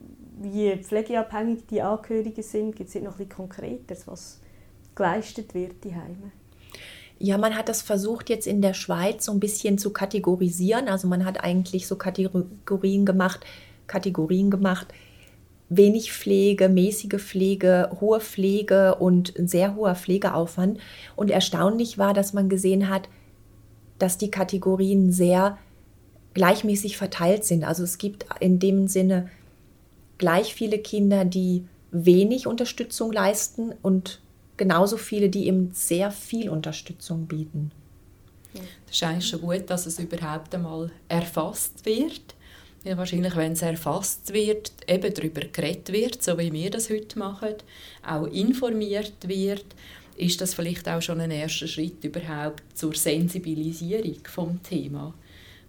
wie 0.41 0.75
pflegeabhängig 0.77 1.67
die 1.69 1.81
Angehörigen 1.81 2.43
sind? 2.43 2.75
Gibt 2.75 2.89
es 2.89 2.95
noch 2.95 3.17
bisschen 3.17 3.29
konkreter, 3.29 3.95
was 4.05 4.39
geleistet 4.95 5.53
wird 5.53 5.83
die 5.83 5.93
Heime? 5.93 6.31
Ja, 7.19 7.37
man 7.37 7.55
hat 7.55 7.67
das 7.67 7.81
versucht 7.81 8.29
jetzt 8.29 8.47
in 8.47 8.61
der 8.61 8.73
Schweiz 8.73 9.25
so 9.25 9.33
ein 9.33 9.41
bisschen 9.41 9.77
zu 9.77 9.91
kategorisieren. 9.91 10.87
Also 10.87 11.07
man 11.07 11.25
hat 11.25 11.43
eigentlich 11.43 11.85
so 11.85 11.97
Kategorien 11.97 13.05
gemacht, 13.05 13.45
Kategorien 13.87 14.49
gemacht, 14.49 14.87
wenig 15.69 16.11
Pflege, 16.11 16.67
mäßige 16.67 17.21
Pflege, 17.21 17.89
hohe 18.01 18.19
Pflege 18.19 18.95
und 18.95 19.37
ein 19.37 19.47
sehr 19.47 19.75
hoher 19.75 19.95
Pflegeaufwand. 19.95 20.79
Und 21.15 21.29
erstaunlich 21.29 21.97
war, 21.97 22.13
dass 22.13 22.33
man 22.33 22.49
gesehen 22.49 22.89
hat, 22.89 23.07
dass 23.99 24.17
die 24.17 24.31
Kategorien 24.31 25.11
sehr 25.11 25.57
gleichmäßig 26.33 26.97
verteilt 26.97 27.43
sind. 27.43 27.63
Also 27.63 27.83
es 27.83 27.97
gibt 27.97 28.25
in 28.39 28.59
dem 28.59 28.87
Sinne 28.87 29.29
gleich 30.17 30.55
viele 30.55 30.79
Kinder, 30.79 31.25
die 31.25 31.65
wenig 31.91 32.47
Unterstützung 32.47 33.11
leisten 33.11 33.73
und 33.81 34.21
genauso 34.57 34.97
viele, 34.97 35.29
die 35.29 35.47
eben 35.47 35.71
sehr 35.73 36.11
viel 36.11 36.49
Unterstützung 36.49 37.27
bieten. 37.27 37.71
Das 38.87 38.95
ist 38.95 39.03
eigentlich 39.03 39.27
schon 39.27 39.41
gut, 39.41 39.69
dass 39.69 39.85
es 39.85 39.99
überhaupt 39.99 40.53
einmal 40.55 40.91
erfasst 41.07 41.85
wird 41.85 42.35
ja, 42.83 42.97
wahrscheinlich, 42.97 43.35
wenn 43.35 43.53
es 43.53 43.61
erfasst 43.61 44.33
wird, 44.33 44.71
eben 44.87 45.13
darüber 45.13 45.41
geredet 45.41 45.91
wird, 45.91 46.23
so 46.23 46.37
wie 46.37 46.51
wir 46.51 46.69
das 46.69 46.89
heute 46.89 47.19
machen, 47.19 47.55
auch 48.07 48.25
informiert 48.27 49.27
wird, 49.27 49.65
ist 50.15 50.41
das 50.41 50.53
vielleicht 50.53 50.87
auch 50.87 51.01
schon 51.01 51.21
ein 51.21 51.31
erster 51.31 51.67
Schritt 51.67 52.03
überhaupt 52.03 52.63
zur 52.73 52.93
Sensibilisierung 52.93 54.19
vom 54.27 54.61
Thema. 54.63 55.13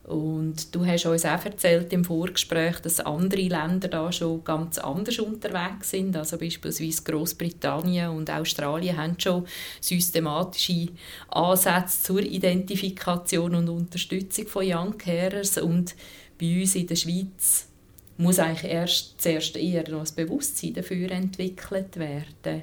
Und 0.04 0.74
du 0.74 0.84
hast 0.84 1.06
uns 1.06 1.24
auch 1.24 1.44
erzählt 1.44 1.92
im 1.92 2.04
Vorgespräch, 2.04 2.80
dass 2.80 2.98
andere 2.98 3.42
Länder 3.42 3.86
da 3.86 4.10
schon 4.10 4.42
ganz 4.42 4.78
anders 4.78 5.20
unterwegs 5.20 5.90
sind. 5.90 6.16
Also 6.16 6.36
beispielsweise 6.36 7.04
Großbritannien 7.04 8.10
und 8.10 8.28
Australien 8.28 8.96
haben 8.96 9.14
schon 9.20 9.46
systematische 9.80 10.88
Ansätze 11.28 12.02
zur 12.02 12.22
Identifikation 12.22 13.54
und 13.54 13.68
Unterstützung 13.68 14.48
von 14.48 14.64
Young 14.66 14.98
Carers 14.98 15.58
und 15.58 15.94
bei 16.40 16.60
uns 16.60 16.74
in 16.74 16.86
der 16.86 16.96
Schweiz 16.96 17.66
muss 18.16 18.38
eigentlich 18.38 18.70
erst 18.70 19.20
zuerst 19.20 19.56
eher 19.56 19.88
noch 19.90 20.00
das 20.00 20.12
Bewusstsein 20.12 20.74
dafür 20.74 21.10
entwickelt 21.10 21.98
werden. 21.98 22.62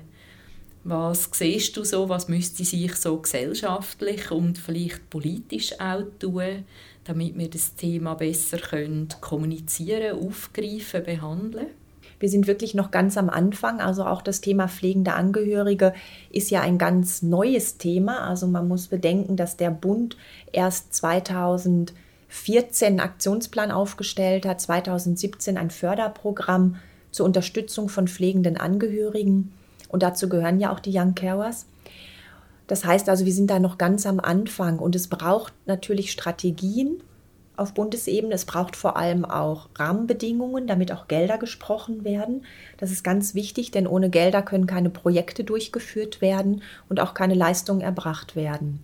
Was 0.84 1.30
siehst 1.34 1.76
du 1.76 1.84
so, 1.84 2.08
was 2.08 2.30
müsste 2.30 2.64
sich 2.64 2.96
so 2.96 3.18
gesellschaftlich 3.18 4.32
und 4.32 4.58
vielleicht 4.58 5.10
politisch 5.10 5.80
auch 5.80 6.04
tun, 6.20 6.64
damit 7.04 7.38
wir 7.38 7.50
das 7.50 7.76
Thema 7.76 8.14
besser 8.14 8.58
können 8.58 9.10
kommunizieren, 9.20 10.18
aufgreifen, 10.18 11.04
behandeln? 11.04 11.68
Wir 12.20 12.30
sind 12.30 12.48
wirklich 12.48 12.74
noch 12.74 12.90
ganz 12.90 13.18
am 13.18 13.30
Anfang. 13.30 13.80
Also 13.80 14.06
auch 14.06 14.22
das 14.22 14.42
Thema 14.42 14.68
pflegende 14.68 15.14
Angehörige 15.14 15.94
ist 16.32 16.50
ja 16.50 16.62
ein 16.62 16.78
ganz 16.78 17.22
neues 17.22 17.78
Thema. 17.78 18.22
Also 18.22 18.48
man 18.48 18.68
muss 18.68 18.88
bedenken, 18.88 19.36
dass 19.36 19.58
der 19.58 19.72
Bund 19.72 20.18
erst 20.52 20.94
2000 20.94 21.94
14 22.30 23.00
Aktionsplan 23.00 23.72
aufgestellt 23.72 24.46
hat, 24.46 24.62
2017 24.62 25.58
ein 25.58 25.70
Förderprogramm 25.70 26.78
zur 27.12 27.26
Unterstützung 27.26 27.90
von 27.90 28.08
pflegenden 28.08 28.58
Angehörigen. 28.58 29.54
Und 29.90 30.04
dazu 30.04 30.30
gehören 30.30 30.60
ja 30.60 30.72
auch 30.72 30.80
die 30.80 30.98
Young 30.98 31.16
Carers. 31.16 31.66
Das 32.68 32.84
heißt 32.84 33.08
also, 33.08 33.26
wir 33.26 33.34
sind 33.34 33.50
da 33.50 33.60
noch 33.60 33.78
ganz 33.78 34.06
am 34.06 34.20
Anfang 34.20 34.80
und 34.80 34.96
es 34.96 35.08
braucht 35.08 35.54
natürlich 35.66 36.12
Strategien 36.12 37.02
auf 37.56 37.74
Bundesebene. 37.74 38.34
Es 38.34 38.46
braucht 38.46 38.76
vor 38.76 38.98
allem 38.98 39.26
auch 39.26 39.70
Rahmenbedingungen, 39.76 40.68
damit 40.68 40.92
auch 40.92 41.08
Gelder 41.08 41.38
gesprochen 41.38 42.04
werden. 42.04 42.46
Das 42.78 42.92
ist 42.92 43.04
ganz 43.04 43.34
wichtig, 43.36 43.72
denn 43.72 43.88
ohne 43.88 44.10
Gelder 44.10 44.42
können 44.42 44.68
keine 44.68 44.90
Projekte 44.90 45.44
durchgeführt 45.44 46.22
werden 46.22 46.62
und 46.90 47.00
auch 47.00 47.14
keine 47.14 47.34
Leistungen 47.34 47.82
erbracht 47.82 48.36
werden. 48.36 48.84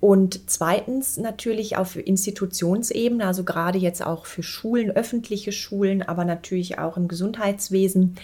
Und 0.00 0.48
zweitens 0.50 1.18
natürlich 1.18 1.76
auf 1.76 1.96
Institutionsebene, 1.96 3.26
also 3.26 3.44
gerade 3.44 3.78
jetzt 3.78 4.04
auch 4.04 4.24
für 4.24 4.42
Schulen, 4.42 4.90
öffentliche 4.90 5.52
Schulen, 5.52 6.02
aber 6.02 6.24
natürlich 6.24 6.78
auch 6.78 6.96
im 6.96 7.06
Gesundheitswesen. 7.06 8.16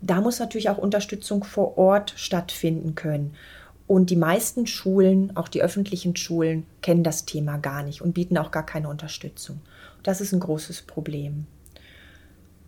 Da 0.00 0.20
muss 0.20 0.38
natürlich 0.38 0.70
auch 0.70 0.78
Unterstützung 0.78 1.42
vor 1.42 1.76
Ort 1.76 2.14
stattfinden 2.16 2.94
können. 2.94 3.34
Und 3.88 4.10
die 4.10 4.16
meisten 4.16 4.66
Schulen, 4.68 5.36
auch 5.36 5.48
die 5.48 5.62
öffentlichen 5.62 6.14
Schulen, 6.14 6.66
kennen 6.82 7.02
das 7.02 7.24
Thema 7.24 7.56
gar 7.56 7.82
nicht 7.82 8.00
und 8.00 8.12
bieten 8.12 8.38
auch 8.38 8.52
gar 8.52 8.64
keine 8.64 8.88
Unterstützung. 8.88 9.60
Das 10.04 10.20
ist 10.20 10.32
ein 10.32 10.40
großes 10.40 10.82
Problem. 10.82 11.46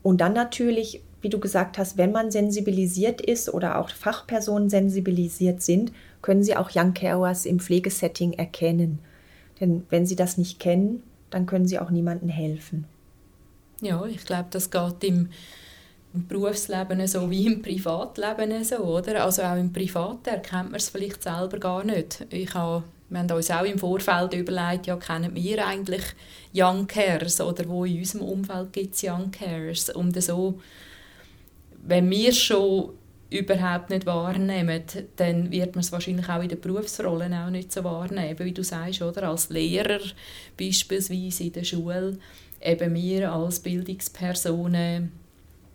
Und 0.02 0.20
dann 0.22 0.32
natürlich, 0.32 1.02
wie 1.22 1.28
du 1.28 1.38
gesagt 1.38 1.78
hast, 1.78 1.96
wenn 1.96 2.12
man 2.12 2.30
sensibilisiert 2.30 3.20
ist 3.20 3.52
oder 3.52 3.78
auch 3.78 3.90
Fachpersonen 3.90 4.70
sensibilisiert 4.70 5.62
sind, 5.62 5.92
können 6.22 6.42
sie 6.42 6.56
auch 6.56 6.70
Young 6.74 6.94
Carers 6.94 7.46
im 7.46 7.60
Pflegesetting 7.60 8.34
erkennen. 8.34 8.98
Denn 9.60 9.84
wenn 9.90 10.06
sie 10.06 10.16
das 10.16 10.38
nicht 10.38 10.58
kennen, 10.58 11.02
dann 11.28 11.46
können 11.46 11.68
sie 11.68 11.78
auch 11.78 11.90
niemandem 11.90 12.28
helfen. 12.28 12.86
Ja, 13.80 14.04
ich 14.06 14.24
glaube, 14.24 14.48
das 14.50 14.70
geht 14.70 15.04
im, 15.04 15.28
im 16.12 16.26
Berufsleben 16.26 17.06
so 17.06 17.30
wie 17.30 17.46
im 17.46 17.62
Privatleben 17.62 18.64
so, 18.64 18.78
oder? 18.78 19.24
Also 19.24 19.42
auch 19.42 19.56
im 19.56 19.72
Privaten 19.72 20.28
erkennt 20.28 20.70
man 20.70 20.80
es 20.80 20.88
vielleicht 20.88 21.22
selber 21.22 21.58
gar 21.58 21.84
nicht. 21.84 22.26
Ich 22.30 22.52
habe, 22.54 22.84
wir 23.08 23.18
haben 23.18 23.30
uns 23.30 23.50
auch 23.50 23.64
im 23.64 23.78
Vorfeld 23.78 24.34
überlegt, 24.34 24.86
ja, 24.86 24.96
kennen 24.96 25.34
wir 25.34 25.66
eigentlich 25.66 26.02
Young 26.54 26.86
Carers 26.86 27.40
oder 27.40 27.66
wo 27.68 27.84
in 27.84 27.98
unserem 27.98 28.22
Umfeld 28.22 28.72
gibt 28.72 28.94
es 28.94 29.02
Young 29.02 29.30
Carers? 29.30 29.90
Und 29.90 30.20
so, 30.22 30.58
wenn 31.82 32.10
wir 32.10 32.32
schon 32.32 32.90
überhaupt 33.30 33.90
nicht 33.90 34.06
wahrnehmen, 34.06 34.82
dann 35.16 35.50
wird 35.50 35.75
man 35.75 35.84
es 35.84 35.92
wahrscheinlich 35.92 36.28
auch 36.28 36.42
in 36.42 36.49
den 36.49 36.60
Berufsrollen 36.60 37.32
auch 37.32 37.50
nicht 37.50 37.72
so 37.72 37.84
wahrnehmen, 37.84 38.38
wie 38.40 38.52
du 38.52 38.64
sagst, 38.64 39.02
oder? 39.02 39.28
Als 39.28 39.50
Lehrer 39.50 40.00
beispielsweise 40.58 41.44
in 41.44 41.52
der 41.52 41.64
Schule, 41.64 42.18
eben 42.60 42.94
wir 42.94 43.32
als 43.32 43.60
Bildungspersonen 43.60 45.12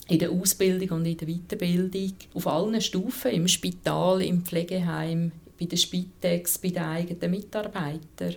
in 0.07 0.19
der 0.19 0.31
Ausbildung 0.31 0.97
und 0.97 1.05
in 1.05 1.17
der 1.17 1.27
Weiterbildung, 1.27 2.13
auf 2.33 2.47
allen 2.47 2.81
Stufen, 2.81 3.31
im 3.31 3.47
Spital, 3.47 4.21
im 4.21 4.43
Pflegeheim, 4.43 5.31
bei 5.59 5.65
der 5.65 5.77
Spitex, 5.77 6.57
bei 6.57 6.69
den 6.69 6.83
eigenen 6.83 7.31
Mitarbeitern. 7.31 8.35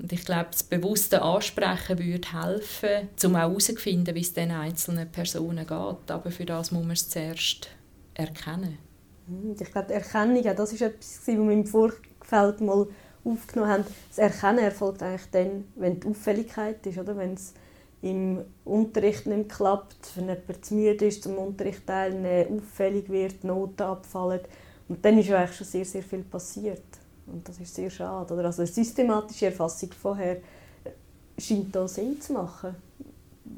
Und 0.00 0.12
ich 0.12 0.24
glaube, 0.24 0.48
das 0.50 0.62
bewusste 0.62 1.20
Ansprechen 1.20 1.98
würde 1.98 2.32
helfen, 2.32 3.08
um 3.24 3.36
herauszufinden, 3.36 4.14
wie 4.14 4.20
es 4.20 4.32
den 4.32 4.50
einzelnen 4.50 5.10
Personen 5.10 5.66
geht. 5.66 6.10
Aber 6.10 6.30
für 6.30 6.46
das 6.46 6.72
muss 6.72 6.82
man 6.82 6.92
es 6.92 7.08
zuerst 7.08 7.68
erkennen? 8.14 8.78
Hm, 9.26 9.56
ich 9.60 9.70
glaube, 9.70 9.88
die 9.88 9.94
Erkennung, 9.94 10.42
das 10.42 10.72
ist 10.72 10.82
etwas, 10.82 11.18
was 11.18 11.26
wir 11.26 11.52
im 11.52 11.66
Vorfeld 11.66 12.60
mal 12.60 12.86
aufgenommen 13.24 13.70
haben. 13.70 13.84
Das 14.08 14.18
Erkennen 14.18 14.60
erfolgt 14.60 15.02
eigentlich 15.02 15.30
dann, 15.30 15.64
wenn 15.76 16.00
die 16.00 16.06
Auffälligkeit 16.08 16.86
ist, 16.86 16.98
oder? 16.98 17.16
wenn 17.16 17.34
es 17.34 17.52
im 18.02 18.42
Unterricht 18.64 19.26
nicht 19.26 19.50
klappt, 19.50 20.16
wenn 20.16 20.28
jemand 20.28 20.64
zu 20.64 20.74
müde 20.74 21.04
ist, 21.04 21.22
zum 21.22 21.36
Unterricht 21.36 21.86
teilnehmen, 21.86 22.58
auffällig 22.58 23.10
wird, 23.10 23.44
Noten 23.44 23.82
abfallen. 23.82 24.40
Und 24.88 25.04
dann 25.04 25.18
ist 25.18 25.28
ja 25.28 25.38
eigentlich 25.38 25.56
schon 25.56 25.66
sehr, 25.66 25.84
sehr 25.84 26.02
viel 26.02 26.22
passiert. 26.22 26.82
Und 27.32 27.48
das 27.48 27.58
ist 27.58 27.74
sehr 27.74 27.90
schade. 27.90 28.34
Oder? 28.34 28.46
Also 28.46 28.62
eine 28.62 28.70
systematische 28.70 29.46
Erfassung 29.46 29.90
vorher 29.92 30.36
äh, 30.36 30.90
scheint 31.38 31.74
da 31.74 31.86
Sinn 31.86 32.20
zu 32.20 32.32
machen. 32.32 32.74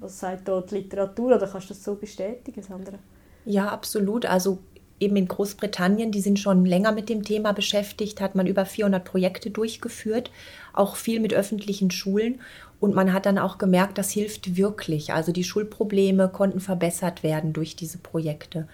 Was 0.00 0.20
sagt 0.20 0.48
da 0.48 0.60
die 0.60 0.76
Literatur? 0.76 1.36
Oder 1.36 1.46
kannst 1.46 1.70
du 1.70 1.74
das 1.74 1.82
so 1.82 1.94
bestätigen, 1.94 2.62
Sandra? 2.62 2.98
Ja, 3.44 3.68
absolut. 3.68 4.26
Also 4.26 4.58
eben 5.00 5.16
in 5.16 5.28
Großbritannien, 5.28 6.12
die 6.12 6.20
sind 6.20 6.38
schon 6.38 6.64
länger 6.64 6.92
mit 6.92 7.08
dem 7.08 7.24
Thema 7.24 7.52
beschäftigt, 7.52 8.20
hat 8.20 8.34
man 8.34 8.46
über 8.46 8.64
400 8.64 9.04
Projekte 9.04 9.50
durchgeführt, 9.50 10.30
auch 10.72 10.96
viel 10.96 11.20
mit 11.20 11.34
öffentlichen 11.34 11.90
Schulen. 11.90 12.40
Und 12.78 12.94
man 12.94 13.12
hat 13.12 13.26
dann 13.26 13.38
auch 13.38 13.58
gemerkt, 13.58 13.98
das 13.98 14.10
hilft 14.10 14.56
wirklich. 14.56 15.12
Also 15.12 15.32
die 15.32 15.44
Schulprobleme 15.44 16.28
konnten 16.28 16.60
verbessert 16.60 17.22
werden 17.22 17.52
durch 17.52 17.76
diese 17.76 17.98
Projekte. 17.98 18.68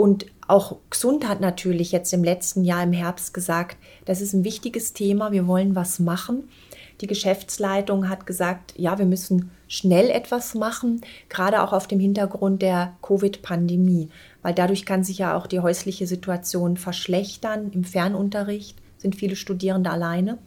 Und 0.00 0.24
auch 0.48 0.78
Gesund 0.88 1.28
hat 1.28 1.42
natürlich 1.42 1.92
jetzt 1.92 2.14
im 2.14 2.24
letzten 2.24 2.64
Jahr 2.64 2.82
im 2.82 2.94
Herbst 2.94 3.34
gesagt, 3.34 3.76
das 4.06 4.22
ist 4.22 4.32
ein 4.32 4.44
wichtiges 4.44 4.94
Thema, 4.94 5.30
wir 5.30 5.46
wollen 5.46 5.76
was 5.76 5.98
machen. 5.98 6.48
Die 7.02 7.06
Geschäftsleitung 7.06 8.08
hat 8.08 8.24
gesagt, 8.24 8.72
ja, 8.78 8.98
wir 8.98 9.04
müssen 9.04 9.50
schnell 9.68 10.08
etwas 10.08 10.54
machen, 10.54 11.02
gerade 11.28 11.62
auch 11.62 11.74
auf 11.74 11.86
dem 11.86 12.00
Hintergrund 12.00 12.62
der 12.62 12.94
Covid-Pandemie, 13.02 14.08
weil 14.40 14.54
dadurch 14.54 14.86
kann 14.86 15.04
sich 15.04 15.18
ja 15.18 15.36
auch 15.36 15.46
die 15.46 15.60
häusliche 15.60 16.06
Situation 16.06 16.78
verschlechtern. 16.78 17.70
Im 17.70 17.84
Fernunterricht 17.84 18.78
sind 18.96 19.16
viele 19.16 19.36
Studierende 19.36 19.90
alleine. 19.90 20.38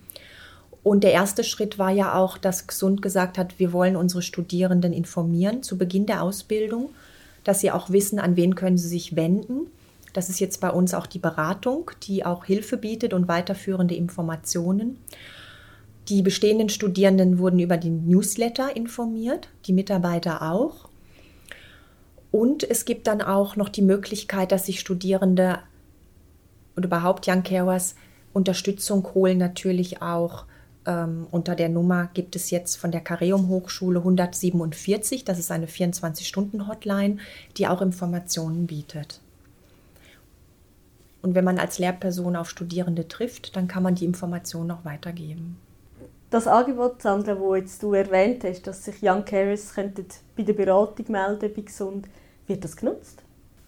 Und 0.81 1.03
der 1.03 1.12
erste 1.12 1.43
Schritt 1.43 1.77
war 1.77 1.91
ja 1.91 2.15
auch, 2.15 2.39
dass 2.39 2.65
Gesund 2.65 3.03
gesagt 3.03 3.38
hat, 3.38 3.60
wir 3.60 3.72
wollen 3.72 3.98
unsere 3.98 4.24
Studierenden 4.24 4.93
informieren 4.93 5.62
zu 5.62 5.77
Beginn 5.77 6.07
der 6.07 6.24
Ausbildung, 6.24 6.89
dass 7.43 7.59
sie 7.59 7.71
auch 7.71 7.89
wissen, 7.89 8.19
an 8.19 8.35
wen 8.35 8.55
können 8.55 8.77
sie 8.77 8.88
sich 8.88 9.15
wenden. 9.15 9.67
Das 10.13 10.29
ist 10.29 10.39
jetzt 10.39 10.62
bei 10.62 10.69
uns 10.69 10.93
auch 10.93 11.07
die 11.07 11.19
Beratung, 11.19 11.91
die 12.03 12.25
auch 12.25 12.45
Hilfe 12.45 12.77
bietet 12.77 13.13
und 13.13 13.27
weiterführende 13.27 13.95
Informationen. 13.95 14.97
Die 16.09 16.21
bestehenden 16.21 16.69
Studierenden 16.69 17.39
wurden 17.39 17.59
über 17.59 17.77
den 17.77 18.07
Newsletter 18.07 18.75
informiert, 18.75 19.47
die 19.65 19.73
Mitarbeiter 19.73 20.41
auch. 20.41 20.89
Und 22.31 22.63
es 22.69 22.85
gibt 22.85 23.07
dann 23.07 23.21
auch 23.21 23.55
noch 23.55 23.69
die 23.69 23.81
Möglichkeit, 23.81 24.51
dass 24.51 24.65
sich 24.65 24.79
Studierende 24.79 25.59
und 26.75 26.85
überhaupt 26.85 27.27
Young 27.27 27.43
Carers 27.43 27.95
Unterstützung 28.33 29.07
holen, 29.13 29.38
natürlich 29.38 30.01
auch 30.01 30.45
ähm, 30.85 31.27
unter 31.31 31.55
der 31.55 31.69
Nummer 31.69 32.09
gibt 32.13 32.35
es 32.35 32.49
jetzt 32.49 32.75
von 32.75 32.91
der 32.91 33.01
Careum 33.01 33.47
Hochschule 33.47 33.99
147, 33.99 35.25
das 35.25 35.39
ist 35.39 35.51
eine 35.51 35.67
24-Stunden-Hotline, 35.67 37.17
die 37.57 37.67
auch 37.67 37.81
Informationen 37.81 38.67
bietet. 38.67 39.21
Und 41.21 41.35
wenn 41.35 41.45
man 41.45 41.57
als 41.57 41.79
Lehrperson 41.79 42.35
auf 42.35 42.49
Studierende 42.49 43.07
trifft, 43.07 43.55
dann 43.55 43.67
kann 43.67 43.81
man 43.81 43.95
die 43.95 44.05
Informationen 44.05 44.71
auch 44.71 44.83
weitergeben. 44.83 45.57
Das 46.29 46.47
Angebot, 46.47 47.01
Sandra, 47.01 47.35
das 47.35 47.55
jetzt 47.61 47.83
du 47.83 47.93
erwähnt 47.93 48.43
hast, 48.43 48.67
dass 48.67 48.83
sich 48.83 48.95
Young 49.01 49.23
Carers 49.23 49.73
bei 50.35 50.43
der 50.43 50.53
Beratung 50.53 51.05
melden 51.09 51.51
bei 51.55 51.61
Gesund, 51.61 52.09
wird 52.47 52.63
das 52.63 52.75
genutzt? 52.75 53.23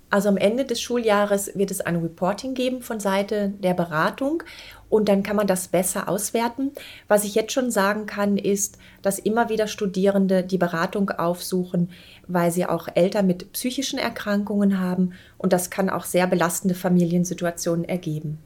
Also 0.10 0.30
am 0.30 0.38
Ende 0.38 0.66
des 0.66 0.80
Schuljahres 0.82 1.52
wird 1.56 1.72
es 1.72 1.82
ein 1.82 1.98
Reporting 1.98 2.54
geben 2.54 2.82
von 2.82 3.00
Seite 3.00 3.54
der 3.60 3.74
Beratung 3.74 4.44
und 4.88 5.10
dann 5.10 5.24
kann 5.24 5.36
man 5.36 5.48
das 5.48 5.68
besser 5.68 6.08
auswerten. 6.08 6.72
Was 7.08 7.24
ich 7.24 7.36
jetzt 7.36 7.52
schon 7.52 7.72
sagen 7.72 8.06
kann, 8.06 8.38
ist, 8.38 8.78
dass 9.02 9.20
immer 9.20 9.50
wieder 9.50 9.68
Studierende 9.68 10.44
die 10.44 10.58
Beratung 10.58 11.10
aufsuchen, 11.10 11.90
weil 12.28 12.52
sie 12.52 12.66
auch 12.66 12.88
Eltern 12.94 13.28
mit 13.28 13.52
psychischen 13.54 14.00
Erkrankungen 14.00 14.80
haben 14.80 15.14
und 15.38 15.54
das 15.54 15.70
kann 15.70 15.90
auch 15.90 16.06
sehr 16.06 16.28
belastende 16.28 16.76
Familiensituationen 16.76 17.86
ergeben. 17.86 18.38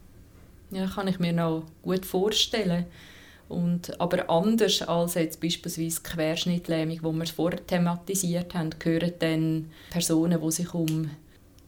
Ja, 0.72 0.88
kann 0.88 1.08
ich 1.08 1.20
mir 1.20 1.34
noch 1.34 1.66
gut 1.82 2.06
vorstellen. 2.06 2.86
Und, 3.50 4.00
aber 4.00 4.30
anders 4.30 4.84
als 4.84 5.16
jetzt 5.16 5.42
beispielsweise 5.42 6.02
Querschnittlähmung, 6.04 7.00
wo 7.02 7.12
wir 7.12 7.24
es 7.24 7.32
vorher 7.32 7.66
thematisiert 7.66 8.54
haben, 8.54 8.70
gehören 8.78 9.14
dann 9.18 9.72
Personen, 9.90 10.40
die 10.40 10.52
sich 10.52 10.74
um 10.76 11.10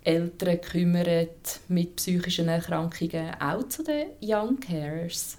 Eltern 0.03 0.61
kümmern 0.61 1.27
mit 1.67 1.95
psychischen 1.95 2.47
Erkrankungen 2.47 3.35
auch 3.39 3.67
zu 3.67 3.83
den 3.83 4.07
Young 4.21 4.59
Carers? 4.59 5.37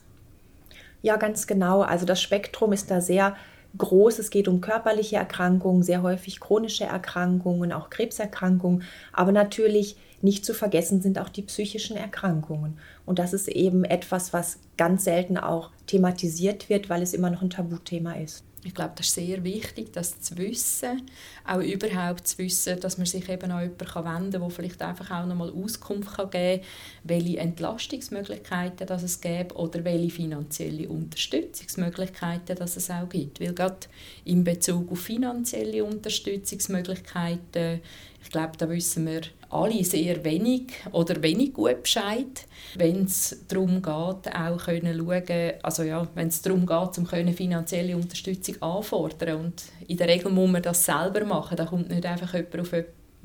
Ja, 1.02 1.16
ganz 1.16 1.46
genau. 1.46 1.82
Also 1.82 2.06
das 2.06 2.22
Spektrum 2.22 2.72
ist 2.72 2.90
da 2.90 3.00
sehr 3.00 3.36
groß. 3.76 4.18
Es 4.18 4.30
geht 4.30 4.48
um 4.48 4.60
körperliche 4.60 5.16
Erkrankungen, 5.16 5.82
sehr 5.82 6.02
häufig 6.02 6.40
chronische 6.40 6.84
Erkrankungen, 6.84 7.72
auch 7.72 7.90
Krebserkrankungen. 7.90 8.84
Aber 9.12 9.32
natürlich 9.32 9.96
nicht 10.20 10.44
zu 10.44 10.54
vergessen 10.54 11.02
sind 11.02 11.18
auch 11.18 11.28
die 11.28 11.42
psychischen 11.42 11.96
Erkrankungen. 11.96 12.78
Und 13.04 13.18
das 13.18 13.32
ist 13.32 13.48
eben 13.48 13.84
etwas, 13.84 14.32
was 14.32 14.58
ganz 14.76 15.04
selten 15.04 15.36
auch 15.36 15.70
thematisiert 15.86 16.68
wird, 16.68 16.88
weil 16.88 17.02
es 17.02 17.14
immer 17.14 17.30
noch 17.30 17.42
ein 17.42 17.50
Tabuthema 17.50 18.12
ist. 18.14 18.44
Ich 18.64 18.74
glaube, 18.74 18.92
das 18.94 19.08
ist 19.08 19.14
sehr 19.16 19.42
wichtig, 19.42 19.92
das 19.92 20.20
zu 20.20 20.36
wissen, 20.38 21.02
auch 21.44 21.60
überhaupt 21.60 22.28
zu 22.28 22.38
wissen, 22.38 22.78
dass 22.78 22.96
man 22.96 23.06
sich 23.06 23.28
eben 23.28 23.50
an 23.50 23.62
jemanden 23.62 23.80
wenden 23.80 24.02
kann, 24.04 24.30
der 24.30 24.50
vielleicht 24.50 24.80
einfach 24.82 25.10
auch 25.10 25.26
nochmal 25.26 25.50
Auskunft 25.50 26.16
geben 26.16 26.30
kann, 26.30 26.60
welche 27.02 27.38
Entlastungsmöglichkeiten 27.38 28.86
das 28.86 29.02
es 29.02 29.20
gibt 29.20 29.56
oder 29.56 29.84
welche 29.84 30.10
finanzielle 30.10 30.88
Unterstützungsmöglichkeiten 30.88 32.54
das 32.54 32.76
es 32.76 32.88
auch 32.88 33.08
gibt. 33.08 33.40
Weil 33.40 33.52
gerade 33.52 33.88
in 34.24 34.44
Bezug 34.44 34.92
auf 34.92 35.00
finanzielle 35.00 35.84
Unterstützungsmöglichkeiten, 35.84 37.80
ich 38.22 38.30
glaube, 38.30 38.56
da 38.56 38.68
wissen 38.68 39.06
wir 39.06 39.22
alle 39.50 39.84
sehr 39.84 40.24
wenig 40.24 40.72
oder 40.92 41.22
wenig 41.22 41.52
gut 41.52 41.82
Bescheid, 41.82 42.46
wenn 42.74 43.04
es 43.04 43.44
darum 43.48 43.82
geht, 43.82 44.34
auch 44.34 44.58
können 44.64 44.96
schauen, 44.96 45.52
also 45.62 45.82
ja, 45.82 46.06
wenn 46.14 46.28
es 46.28 46.40
darum 46.40 46.66
geht, 46.66 46.98
um 46.98 47.06
können 47.06 47.34
finanzielle 47.34 47.96
Unterstützung 47.96 48.60
anfordern. 48.62 49.40
Und 49.40 49.64
in 49.86 49.96
der 49.96 50.08
Regel 50.08 50.30
muss 50.30 50.50
man 50.50 50.62
das 50.62 50.84
selber 50.84 51.24
machen, 51.24 51.56
da 51.56 51.66
kommt 51.66 51.90
nicht 51.90 52.06
einfach 52.06 52.32
jemand 52.32 52.60
auf, 52.60 52.72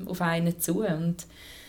auf 0.06 0.20
einen 0.20 0.60
zu 0.60 0.84
und 0.84 1.26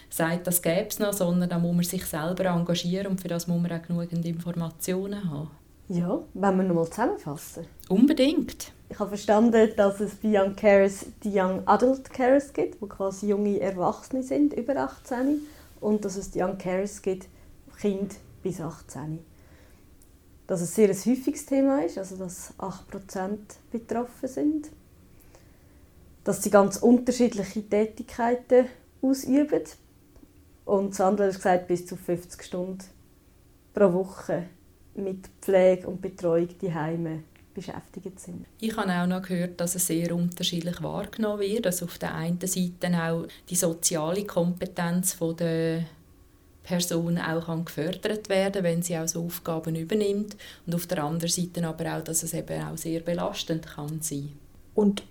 sagt, 0.10 0.48
das 0.48 0.62
gäbe 0.62 0.88
es 0.90 1.00
noch, 1.00 1.14
sondern 1.14 1.50
da 1.50 1.60
muss 1.60 1.76
man 1.76 1.84
sich 1.84 2.06
selber 2.06 2.46
engagieren 2.46 3.08
und 3.08 3.22
für 3.22 3.28
das 3.28 3.48
muss 3.48 3.62
man 3.62 3.72
auch 3.72 3.82
genügend 3.82 4.26
Informationen 4.26 5.30
haben. 5.30 5.52
Ja, 5.92 6.22
wenn 6.36 6.58
wir 6.58 6.64
nochmal 6.64 6.88
zusammenfassen. 6.88 7.66
Unbedingt. 7.90 8.74
Ich 8.90 9.00
habe 9.00 9.10
verstanden, 9.10 9.72
dass 9.76 10.00
es 10.00 10.14
bei 10.16 10.40
Young 10.40 10.56
Carers 10.56 11.08
die 11.24 11.32
Young 11.34 11.68
Adult 11.68 12.12
Carers 12.12 12.54
gibt, 12.54 12.80
die 12.80 12.88
quasi 12.88 13.30
junge 13.30 13.60
Erwachsene 13.60 14.22
sind, 14.22 14.54
über 14.54 14.76
18. 14.76 15.42
Und 15.82 16.06
dass 16.06 16.16
es 16.16 16.30
die 16.30 16.44
Young 16.44 16.60
Carers 16.60 17.02
gibt, 17.02 17.28
Kinder 17.82 18.14
bis 18.44 18.62
18. 18.62 19.18
Dass 20.46 20.62
es 20.62 20.76
sehr 20.76 20.90
ein 20.90 20.96
häufiges 20.96 21.48
Thema 21.48 21.84
ist, 21.84 21.98
also 21.98 22.18
dass 22.18 22.54
8% 22.60 23.38
betroffen 23.72 24.30
sind. 24.30 24.70
Dass 26.24 26.44
sie 26.44 26.52
ganz 26.52 26.78
unterschiedliche 26.78 27.68
Tätigkeiten 27.68 28.68
ausüben. 29.02 29.64
Und 30.66 30.94
Sandra 30.94 31.26
hat 31.26 31.34
gesagt, 31.34 31.68
bis 31.68 31.88
zu 31.88 31.96
50 31.96 32.44
Stunden 32.44 32.86
pro 33.74 33.92
Woche 33.92 34.50
mit 35.00 35.30
Pflege 35.42 35.88
und 35.88 36.02
Betreuung 36.02 36.50
die 36.62 36.74
Heime 36.74 37.24
beschäftigt 37.54 38.20
sind. 38.20 38.46
Ich 38.60 38.76
habe 38.78 38.92
auch 38.92 39.08
noch 39.08 39.22
gehört, 39.22 39.60
dass 39.60 39.76
es 39.76 39.88
sehr 39.88 40.16
unterschiedlich 40.16 40.82
wahrgenommen 40.82 41.42
wird. 41.42 41.66
Also 41.66 41.86
auf 41.86 41.98
der 41.98 42.16
einen 42.16 42.40
Seite 42.42 43.04
auch 43.04 43.28
die 43.50 43.56
soziale 43.56 44.26
Kompetenz 44.26 45.18
der 45.38 45.86
Person 46.64 47.18
auch 47.18 47.48
kann 47.48 47.66
gefördert 47.66 48.30
werden, 48.30 48.64
wenn 48.64 48.82
sie 48.82 48.98
auch 48.98 49.08
so 49.08 49.26
Aufgaben 49.26 49.76
übernimmt 49.76 50.38
und 50.68 50.76
auf 50.76 50.86
der 50.86 51.04
anderen 51.04 51.32
Seite 51.32 51.68
aber 51.68 51.98
auch, 51.98 52.04
dass 52.04 52.22
es 52.22 52.34
eben 52.34 52.62
auch 52.62 52.78
sehr 52.78 53.00
belastend 53.00 53.66
kann 53.66 54.02
sein. 54.02 54.30
Und 54.76 55.04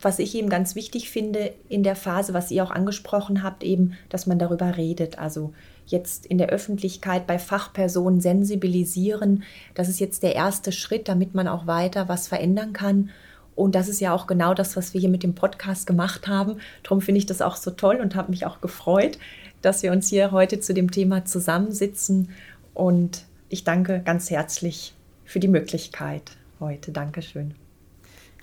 was 0.00 0.18
ich 0.18 0.34
eben 0.34 0.48
ganz 0.48 0.74
wichtig 0.74 1.10
finde 1.10 1.54
in 1.68 1.84
der 1.84 1.96
Phase, 1.96 2.34
was 2.34 2.50
ihr 2.50 2.64
auch 2.64 2.72
angesprochen 2.72 3.42
habt, 3.42 3.62
eben, 3.62 3.96
dass 4.08 4.26
man 4.26 4.38
darüber 4.38 4.76
redet. 4.76 5.18
Also 5.18 5.54
jetzt 5.86 6.26
in 6.26 6.38
der 6.38 6.48
Öffentlichkeit 6.48 7.26
bei 7.26 7.38
Fachpersonen 7.38 8.20
sensibilisieren. 8.20 9.44
Das 9.74 9.88
ist 9.88 10.00
jetzt 10.00 10.22
der 10.22 10.34
erste 10.34 10.72
Schritt, 10.72 11.08
damit 11.08 11.34
man 11.34 11.48
auch 11.48 11.66
weiter 11.66 12.08
was 12.08 12.28
verändern 12.28 12.72
kann. 12.72 13.10
Und 13.54 13.74
das 13.74 13.88
ist 13.88 14.00
ja 14.00 14.12
auch 14.12 14.26
genau 14.26 14.54
das, 14.54 14.76
was 14.76 14.94
wir 14.94 15.00
hier 15.00 15.10
mit 15.10 15.22
dem 15.22 15.34
Podcast 15.34 15.86
gemacht 15.86 16.26
haben. 16.26 16.56
Darum 16.82 17.00
finde 17.00 17.18
ich 17.18 17.26
das 17.26 17.42
auch 17.42 17.56
so 17.56 17.70
toll 17.70 17.96
und 17.96 18.14
habe 18.14 18.30
mich 18.30 18.46
auch 18.46 18.60
gefreut, 18.60 19.18
dass 19.62 19.82
wir 19.82 19.92
uns 19.92 20.08
hier 20.08 20.32
heute 20.32 20.60
zu 20.60 20.74
dem 20.74 20.90
Thema 20.90 21.24
zusammensitzen. 21.24 22.30
Und 22.74 23.24
ich 23.48 23.64
danke 23.64 24.00
ganz 24.04 24.30
herzlich 24.30 24.94
für 25.24 25.40
die 25.40 25.48
Möglichkeit 25.48 26.32
heute. 26.60 26.92
Dankeschön. 26.92 27.63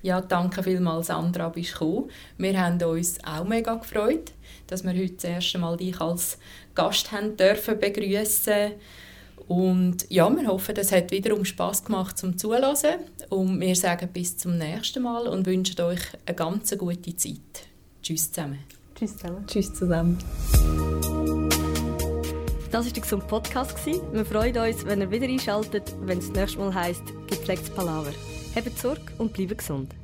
Ja, 0.01 0.19
danke 0.21 0.63
vielmals, 0.63 1.07
Sandra, 1.07 1.49
bist 1.49 1.73
gekommen. 1.73 2.09
Wir 2.37 2.59
haben 2.59 2.81
uns 2.81 3.23
auch 3.23 3.43
mega 3.43 3.75
gefreut, 3.75 4.31
dass 4.67 4.83
wir 4.83 4.93
heute 4.93 5.13
das 5.13 5.23
erste 5.23 5.59
Mal 5.59 5.77
dich 5.77 5.99
als 6.01 6.37
Gast 6.73 7.11
haben 7.11 7.37
dürfen 7.37 7.79
begrüßen. 7.79 8.71
Und 9.47 10.09
ja, 10.09 10.29
wir 10.29 10.47
hoffen, 10.47 10.75
es 10.77 10.91
hat 10.91 11.11
wiederum 11.11 11.45
Spass 11.45 11.83
gemacht 11.83 12.17
zum 12.17 12.37
Zuhören. 12.37 12.99
Und 13.29 13.59
wir 13.59 13.75
sagen 13.75 14.09
bis 14.11 14.37
zum 14.37 14.57
nächsten 14.57 15.03
Mal 15.03 15.27
und 15.27 15.45
wünschen 15.45 15.79
euch 15.81 16.01
eine 16.25 16.35
ganz 16.35 16.75
gute 16.77 17.15
Zeit. 17.15 17.67
Tschüss 18.01 18.31
zusammen. 18.31 18.59
Tschüss 18.95 19.17
zusammen. 19.17 19.45
Tschüss 19.47 19.73
zusammen. 19.73 20.17
Das 22.71 22.85
war 22.85 22.93
der 22.93 23.01
gesunde 23.01 23.25
Podcast. 23.25 23.75
Wir 23.85 24.25
freuen 24.25 24.57
uns, 24.57 24.85
wenn 24.85 25.01
ihr 25.01 25.11
wieder 25.11 25.27
einschaltet, 25.27 25.93
wenn 26.01 26.19
es 26.19 26.27
das 26.27 26.35
nächste 26.35 26.59
Mal 26.59 26.73
heisst, 26.73 27.03
gepflegtes 27.27 27.69
Palaver. 27.71 28.13
Habt 28.53 28.77
Sorge 28.77 29.13
und 29.17 29.31
bleibt 29.31 29.59
gesund. 29.59 29.95